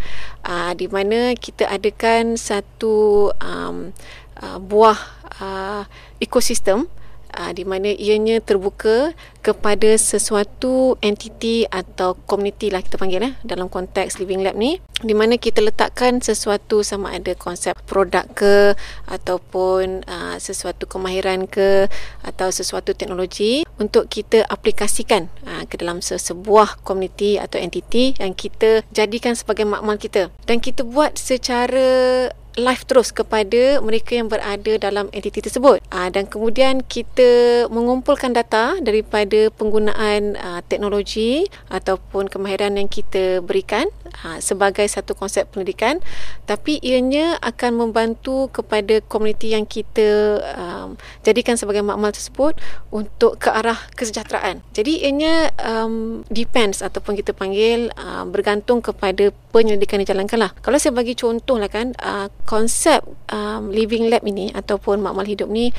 uh, 0.47 0.71
di 0.73 0.87
mana 0.87 1.35
kita 1.35 1.67
adakan 1.67 2.39
satu 2.39 3.29
um, 3.43 3.91
uh, 4.39 4.59
buah 4.63 4.99
uh, 5.43 5.83
ekosistem 6.23 6.87
uh, 7.35 7.53
di 7.55 7.65
mana 7.65 7.93
ianya 7.95 8.43
terbuka 8.43 9.15
kepada 9.41 9.97
sesuatu 9.97 11.01
entiti 11.01 11.65
atau 11.69 12.13
komuniti 12.29 12.69
lah 12.69 12.85
kita 12.85 13.01
panggil 13.01 13.25
eh, 13.25 13.35
dalam 13.41 13.73
konteks 13.73 14.21
Living 14.21 14.45
Lab 14.45 14.57
ni 14.57 14.77
di 15.01 15.17
mana 15.17 15.41
kita 15.41 15.65
letakkan 15.65 16.21
sesuatu 16.21 16.85
sama 16.85 17.17
ada 17.17 17.33
konsep 17.33 17.73
produk 17.89 18.29
ke 18.37 18.77
ataupun 19.09 20.05
uh, 20.05 20.37
sesuatu 20.37 20.85
kemahiran 20.85 21.49
ke 21.49 21.89
atau 22.21 22.53
sesuatu 22.53 22.93
teknologi 22.93 23.65
untuk 23.81 24.13
kita 24.13 24.45
aplikasikan 24.45 25.33
uh, 25.49 25.65
ke 25.65 25.81
dalam 25.81 26.05
sebuah 26.05 26.85
komuniti 26.85 27.41
atau 27.41 27.57
entiti 27.57 28.13
yang 28.21 28.37
kita 28.37 28.85
jadikan 28.93 29.33
sebagai 29.33 29.65
makmal 29.65 29.97
kita. 29.97 30.29
Dan 30.45 30.61
kita 30.61 30.85
buat 30.85 31.17
secara 31.17 32.29
live 32.61 32.85
terus 32.85 33.11
kepada 33.11 33.81
mereka 33.81 34.15
yang 34.21 34.29
berada 34.29 34.73
dalam 34.77 35.09
entiti 35.17 35.41
tersebut. 35.41 35.81
Aa, 35.89 36.13
dan 36.13 36.29
kemudian 36.29 36.85
kita 36.85 37.65
mengumpulkan 37.73 38.37
data 38.37 38.77
daripada 38.85 39.49
penggunaan 39.57 40.37
aa, 40.37 40.61
teknologi 40.69 41.49
ataupun 41.73 42.29
kemahiran 42.29 42.77
yang 42.77 42.87
kita 42.87 43.41
berikan 43.41 43.89
aa, 44.21 44.39
sebagai 44.39 44.85
satu 44.85 45.17
konsep 45.17 45.49
pendidikan 45.49 45.99
tapi 46.45 46.83
ianya 46.83 47.39
akan 47.41 47.79
membantu 47.87 48.51
kepada 48.51 48.99
komuniti 49.07 49.55
yang 49.55 49.65
kita 49.65 50.43
um, 50.59 50.99
jadikan 51.23 51.55
sebagai 51.55 51.81
makmal 51.87 52.11
tersebut 52.11 52.59
untuk 52.91 53.39
ke 53.39 53.49
arah 53.49 53.79
kesejahteraan. 53.95 54.61
Jadi 54.75 55.07
ianya 55.07 55.55
um, 55.63 56.27
depends 56.27 56.83
ataupun 56.83 57.15
kita 57.15 57.31
panggil 57.31 57.95
uh, 57.95 58.27
bergantung 58.27 58.83
kepada 58.83 59.31
penyelidikan 59.55 60.03
yang 60.03 60.07
dijalankan 60.11 60.39
lah. 60.43 60.51
Kalau 60.59 60.79
saya 60.79 60.95
bagi 60.95 61.15
contoh 61.15 61.59
lah 61.59 61.71
kan, 61.71 61.95
uh, 62.03 62.27
konsep 62.51 63.07
um, 63.31 63.71
living 63.71 64.11
lab 64.11 64.27
ini 64.27 64.51
ataupun 64.51 64.99
makmal 64.99 65.23
hidup 65.23 65.47
ni 65.47 65.71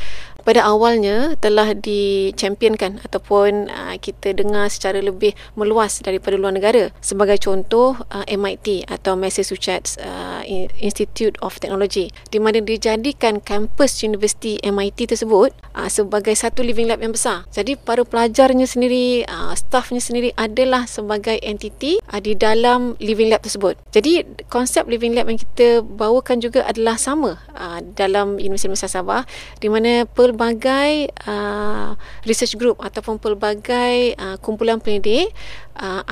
pada 0.42 0.66
awalnya 0.66 1.38
telah 1.38 1.78
dichampionkan 1.78 3.02
ataupun 3.06 3.70
uh, 3.70 3.96
kita 4.02 4.34
dengar 4.34 4.68
secara 4.68 5.00
lebih 5.00 5.38
meluas 5.54 6.02
daripada 6.02 6.36
luar 6.36 6.54
negara. 6.54 6.90
Sebagai 7.00 7.38
contoh 7.38 7.98
uh, 8.10 8.26
MIT 8.26 8.90
atau 8.90 9.14
Massachusetts 9.14 10.02
uh, 10.02 10.42
Institute 10.82 11.38
of 11.46 11.62
Technology 11.62 12.10
di 12.34 12.42
mana 12.42 12.60
dijadikan 12.60 13.40
kampus 13.40 14.02
universiti 14.02 14.58
MIT 14.66 15.14
tersebut 15.14 15.54
sebagai 15.88 16.36
satu 16.36 16.66
living 16.66 16.90
lab 16.92 17.00
yang 17.00 17.16
besar. 17.16 17.48
Jadi 17.54 17.80
para 17.80 18.04
pelajarnya 18.04 18.68
sendiri, 18.68 19.24
staffnya 19.56 20.04
sendiri 20.04 20.36
adalah 20.36 20.84
sebagai 20.84 21.40
entiti 21.40 22.04
di 22.20 22.34
dalam 22.36 23.00
living 23.00 23.32
lab 23.32 23.40
tersebut. 23.40 23.80
Jadi 23.96 24.28
konsep 24.52 24.84
living 24.92 25.16
lab 25.16 25.32
yang 25.32 25.40
kita 25.40 25.80
bawakan 25.86 26.44
juga 26.44 26.68
adalah 26.68 27.00
sama 27.00 27.40
dalam 27.96 28.36
Universiti 28.36 28.68
Nusa 28.68 28.92
Sabah 28.92 29.24
di 29.64 29.72
mana 29.72 30.04
pelbagai 30.32 31.12
uh, 31.28 32.00
research 32.24 32.56
group 32.56 32.80
ataupun 32.80 33.20
pelbagai 33.20 34.16
uh, 34.16 34.40
kumpulan 34.40 34.80
pendidik 34.80 35.28
uh, 35.76 36.08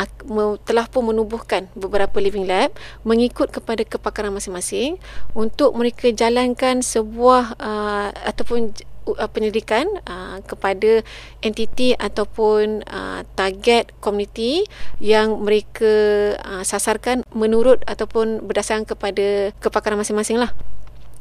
telah 0.67 0.85
pun 0.91 1.07
menubuhkan 1.07 1.71
beberapa 1.71 2.19
living 2.19 2.43
lab 2.43 2.75
mengikut 3.07 3.47
kepada 3.47 3.87
kepakaran 3.87 4.35
masing-masing 4.35 4.99
untuk 5.31 5.71
mereka 5.71 6.11
jalankan 6.11 6.83
sebuah 6.83 7.55
uh, 7.55 8.11
ataupun 8.27 8.75
uh, 9.07 9.29
penyelidikan 9.31 9.87
uh, 10.03 10.43
kepada 10.43 10.99
entiti 11.39 11.95
ataupun 11.95 12.83
uh, 12.83 13.23
target 13.39 13.95
komuniti 14.03 14.67
yang 14.99 15.39
mereka 15.39 16.35
uh, 16.43 16.67
sasarkan 16.67 17.23
menurut 17.31 17.79
ataupun 17.87 18.43
berdasarkan 18.43 18.83
kepada 18.83 19.55
kepakaran 19.63 19.95
masing-masing 19.95 20.43
lah 20.43 20.51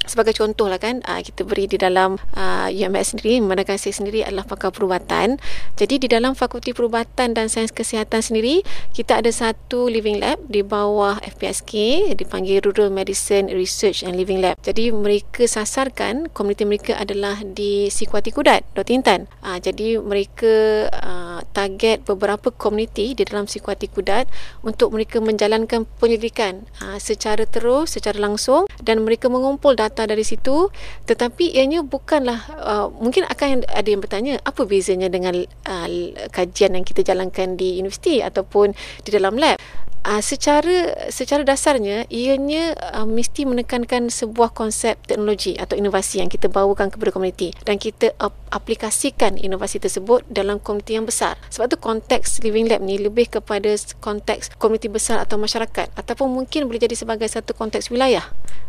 sebagai 0.06 0.32
contoh 0.32 0.70
lah 0.70 0.80
kan 0.80 1.04
uh, 1.04 1.20
kita 1.20 1.44
beri 1.44 1.68
di 1.68 1.76
dalam 1.76 2.16
uh, 2.32 2.68
UMS 2.72 3.14
sendiri 3.14 3.44
memandangkan 3.44 3.76
saya 3.76 3.92
sendiri 3.92 4.24
adalah 4.24 4.48
pakar 4.48 4.72
perubatan 4.72 5.37
jadi 5.76 5.94
di 6.00 6.08
dalam 6.08 6.32
fakulti 6.32 6.72
perubatan 6.72 7.37
dan 7.37 7.50
sains 7.50 7.74
kesihatan 7.74 8.24
sendiri 8.24 8.64
kita 8.96 9.20
ada 9.20 9.28
satu 9.28 9.90
living 9.90 10.22
lab 10.22 10.40
di 10.48 10.64
bawah 10.64 11.20
FPSK 11.20 11.72
dipanggil 12.16 12.64
Rural 12.64 12.88
Medicine 12.88 13.52
Research 13.52 14.06
and 14.06 14.16
Living 14.16 14.40
Lab 14.40 14.56
jadi 14.64 14.94
mereka 14.94 15.44
sasarkan 15.44 16.32
komuniti 16.32 16.64
mereka 16.64 16.96
adalah 16.96 17.42
di 17.44 17.92
Sikuati 17.92 18.32
Kudat 18.32 18.64
Dr. 18.72 18.94
Intan 18.96 19.20
uh, 19.44 19.61
jadi 19.61 20.00
mereka 20.00 20.88
uh, 20.88 21.40
target 21.52 22.06
beberapa 22.08 22.48
komuniti 22.54 23.12
di 23.12 23.22
dalam 23.28 23.44
Sikuati 23.44 23.90
Kudat 23.92 24.30
untuk 24.64 24.96
mereka 24.96 25.20
menjalankan 25.20 25.84
penyelidikan 25.98 26.64
uh, 26.80 26.96
secara 26.96 27.44
terus 27.44 27.92
secara 27.98 28.16
langsung 28.16 28.64
dan 28.80 29.04
mereka 29.04 29.28
mengumpul 29.28 29.76
data 29.76 29.88
data 29.88 30.05
dari 30.05 30.22
situ 30.22 30.68
tetapi 31.09 31.57
ianya 31.57 31.81
bukanlah 31.83 32.40
uh, 32.53 32.87
mungkin 32.92 33.24
akan 33.24 33.64
ada 33.64 33.88
yang 33.88 34.05
bertanya 34.05 34.38
apa 34.44 34.68
bezanya 34.68 35.09
dengan 35.09 35.42
uh, 35.66 35.88
kajian 36.31 36.77
yang 36.77 36.85
kita 36.85 37.03
jalankan 37.03 37.57
di 37.57 37.81
universiti 37.81 38.20
ataupun 38.20 38.77
di 39.03 39.11
dalam 39.11 39.40
lab 39.40 39.57
Uh, 40.06 40.22
secara 40.22 40.94
secara 41.11 41.42
dasarnya 41.42 42.06
ianya 42.06 42.72
uh, 42.94 43.04
mesti 43.04 43.44
menekankan 43.44 44.08
sebuah 44.08 44.54
konsep 44.54 44.94
teknologi 45.04 45.58
atau 45.58 45.74
inovasi 45.74 46.22
yang 46.22 46.30
kita 46.30 46.46
bawakan 46.46 46.88
kepada 46.88 47.11
komuniti 47.11 47.50
dan 47.66 47.82
kita 47.82 48.14
uh, 48.22 48.30
aplikasikan 48.54 49.34
inovasi 49.37 49.82
tersebut 49.82 50.22
dalam 50.30 50.62
komuniti 50.62 50.94
yang 50.94 51.04
besar. 51.04 51.34
Sebab 51.50 51.66
tu 51.74 51.76
konteks 51.82 52.40
Living 52.46 52.70
Lab 52.70 52.80
ni 52.80 52.96
lebih 52.96 53.26
kepada 53.26 53.74
konteks 53.98 54.54
komuniti 54.56 54.87
besar 54.87 55.18
atau 55.18 55.34
masyarakat 55.37 55.90
ataupun 55.92 56.30
mungkin 56.30 56.70
boleh 56.70 56.78
jadi 56.78 56.94
sebagai 56.94 57.26
satu 57.26 57.52
konteks 57.52 57.90
wilayah. 57.90 58.24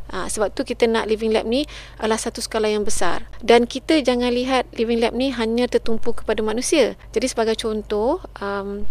Ha, 0.09 0.25
sebab 0.25 0.49
tu 0.57 0.65
kita 0.65 0.89
nak 0.89 1.05
Living 1.05 1.29
Lab 1.29 1.45
ni 1.45 1.69
adalah 2.01 2.17
satu 2.17 2.41
skala 2.41 2.65
yang 2.65 2.81
besar. 2.81 3.29
Dan 3.45 3.69
kita 3.69 4.01
jangan 4.01 4.33
lihat 4.33 4.65
Living 4.73 4.97
Lab 4.97 5.13
ni 5.13 5.29
hanya 5.29 5.69
tertumpu 5.69 6.17
kepada 6.17 6.41
manusia. 6.41 6.97
Jadi 7.13 7.29
sebagai 7.29 7.53
contoh, 7.53 8.17
um, 8.41 8.89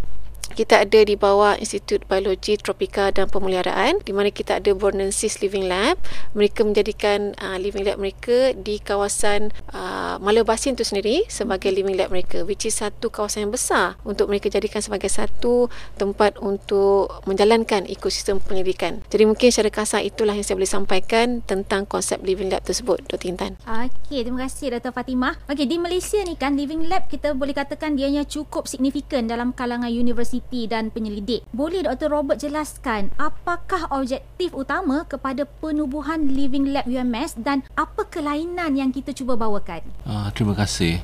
kita 0.54 0.84
ada 0.86 1.00
di 1.04 1.14
bawah 1.14 1.58
Institut 1.60 2.08
Biologi 2.08 2.56
Tropika 2.56 3.12
dan 3.12 3.28
Pemeliharaan 3.28 4.00
di 4.00 4.16
mana 4.16 4.32
kita 4.32 4.58
ada 4.62 4.72
Bornensis 4.72 5.44
Living 5.44 5.68
Lab. 5.68 6.00
Mereka 6.32 6.64
menjadikan 6.64 7.36
uh, 7.36 7.60
living 7.60 7.84
lab 7.84 8.00
mereka 8.00 8.56
di 8.56 8.80
kawasan 8.80 9.52
uh, 9.74 10.16
Malabasin 10.22 10.78
itu 10.78 10.84
sendiri 10.86 11.26
sebagai 11.28 11.68
living 11.74 11.98
lab 11.98 12.08
mereka 12.08 12.46
which 12.46 12.64
is 12.64 12.78
satu 12.78 13.12
kawasan 13.12 13.48
yang 13.48 13.52
besar 13.52 14.00
untuk 14.06 14.30
mereka 14.30 14.48
jadikan 14.48 14.80
sebagai 14.80 15.10
satu 15.12 15.68
tempat 16.00 16.40
untuk 16.40 17.10
menjalankan 17.28 17.84
ekosistem 17.90 18.40
penyelidikan. 18.40 19.04
Jadi 19.12 19.24
mungkin 19.28 19.52
secara 19.52 19.68
kasar 19.72 20.00
itulah 20.06 20.32
yang 20.32 20.46
saya 20.46 20.56
boleh 20.56 20.70
sampaikan 20.70 21.44
tentang 21.44 21.84
konsep 21.84 22.22
living 22.24 22.48
lab 22.48 22.64
tersebut 22.64 23.04
Dr. 23.10 23.28
Intan. 23.28 23.52
Okey, 23.66 24.24
terima 24.24 24.46
kasih 24.46 24.78
Dr. 24.78 24.94
Fatimah. 24.94 25.36
Okey, 25.50 25.66
di 25.66 25.76
Malaysia 25.76 26.20
ni 26.24 26.38
kan 26.38 26.54
living 26.54 26.86
lab 26.86 27.10
kita 27.10 27.34
boleh 27.34 27.52
katakan 27.52 27.98
dianya 27.98 28.24
cukup 28.24 28.70
signifikan 28.70 29.26
dalam 29.26 29.50
kalangan 29.52 29.90
universiti 29.90 30.37
peneliti 30.38 30.70
dan 30.70 30.90
penyelidik. 30.94 31.42
Boleh 31.50 31.82
Dr. 31.82 32.14
Robert 32.14 32.38
jelaskan 32.38 33.10
apakah 33.18 33.90
objektif 33.90 34.54
utama 34.54 35.02
kepada 35.04 35.44
penubuhan 35.58 36.30
Living 36.30 36.70
Lab 36.70 36.86
UMS 36.86 37.34
dan 37.42 37.66
apa 37.74 38.06
kelainan 38.06 38.78
yang 38.78 38.94
kita 38.94 39.10
cuba 39.10 39.34
bawakan? 39.34 39.82
Uh, 40.06 40.30
terima 40.32 40.54
kasih. 40.54 41.02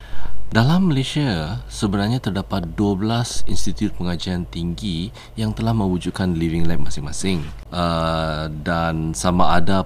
Dalam 0.55 0.94
Malaysia, 0.94 1.59
sebenarnya 1.66 2.23
terdapat 2.23 2.79
12 2.79 3.51
institut 3.51 3.90
pengajian 3.99 4.47
tinggi 4.47 5.11
yang 5.35 5.51
telah 5.51 5.75
mewujudkan 5.75 6.38
living 6.38 6.70
lab 6.70 6.79
masing-masing. 6.79 7.42
Uh, 7.75 8.47
dan 8.62 9.11
sama 9.18 9.59
ada 9.59 9.83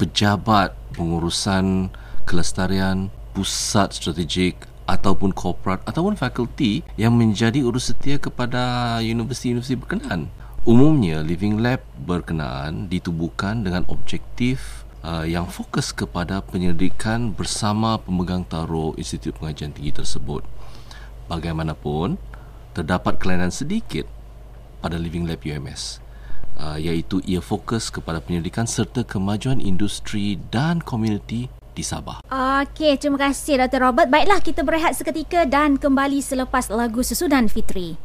pejabat 0.00 0.72
pengurusan 0.96 1.92
kelestarian, 2.24 3.12
pusat 3.36 3.92
strategik 3.92 4.64
ataupun 4.88 5.36
korporat 5.36 5.84
ataupun 5.84 6.16
fakulti 6.16 6.80
yang 6.96 7.12
menjadi 7.12 7.60
urus 7.60 7.92
setia 7.92 8.16
kepada 8.16 8.96
universiti-universiti 9.04 9.76
berkenaan. 9.76 10.32
Umumnya, 10.64 11.20
Living 11.20 11.60
Lab 11.60 11.84
berkenaan 12.00 12.88
ditubuhkan 12.88 13.62
dengan 13.62 13.84
objektif 13.92 14.88
uh, 15.04 15.28
yang 15.28 15.44
fokus 15.44 15.92
kepada 15.92 16.40
penyelidikan 16.40 17.36
bersama 17.36 18.00
pemegang 18.00 18.48
taruh 18.48 18.96
Institut 18.96 19.36
Pengajian 19.36 19.76
Tinggi 19.76 19.92
tersebut. 19.92 20.42
Bagaimanapun, 21.28 22.16
terdapat 22.72 23.20
kelainan 23.20 23.52
sedikit 23.52 24.08
pada 24.80 24.96
Living 24.96 25.28
Lab 25.28 25.44
UMS 25.44 26.00
uh, 26.58 26.76
iaitu 26.76 27.22
ia 27.24 27.40
fokus 27.40 27.88
kepada 27.88 28.18
penyelidikan 28.20 28.66
serta 28.66 29.06
kemajuan 29.06 29.62
industri 29.62 30.36
dan 30.50 30.82
komuniti 30.82 31.48
di 31.78 31.86
Sabah. 31.86 32.18
Okey, 32.30 32.98
terima 32.98 33.18
kasih 33.18 33.62
Dr. 33.62 33.86
Robert. 33.86 34.10
Baiklah, 34.10 34.42
kita 34.42 34.66
berehat 34.66 34.98
seketika 34.98 35.46
dan 35.46 35.78
kembali 35.78 36.18
selepas 36.18 36.66
lagu 36.74 37.06
Sesudan 37.06 37.46
Fitri. 37.46 37.98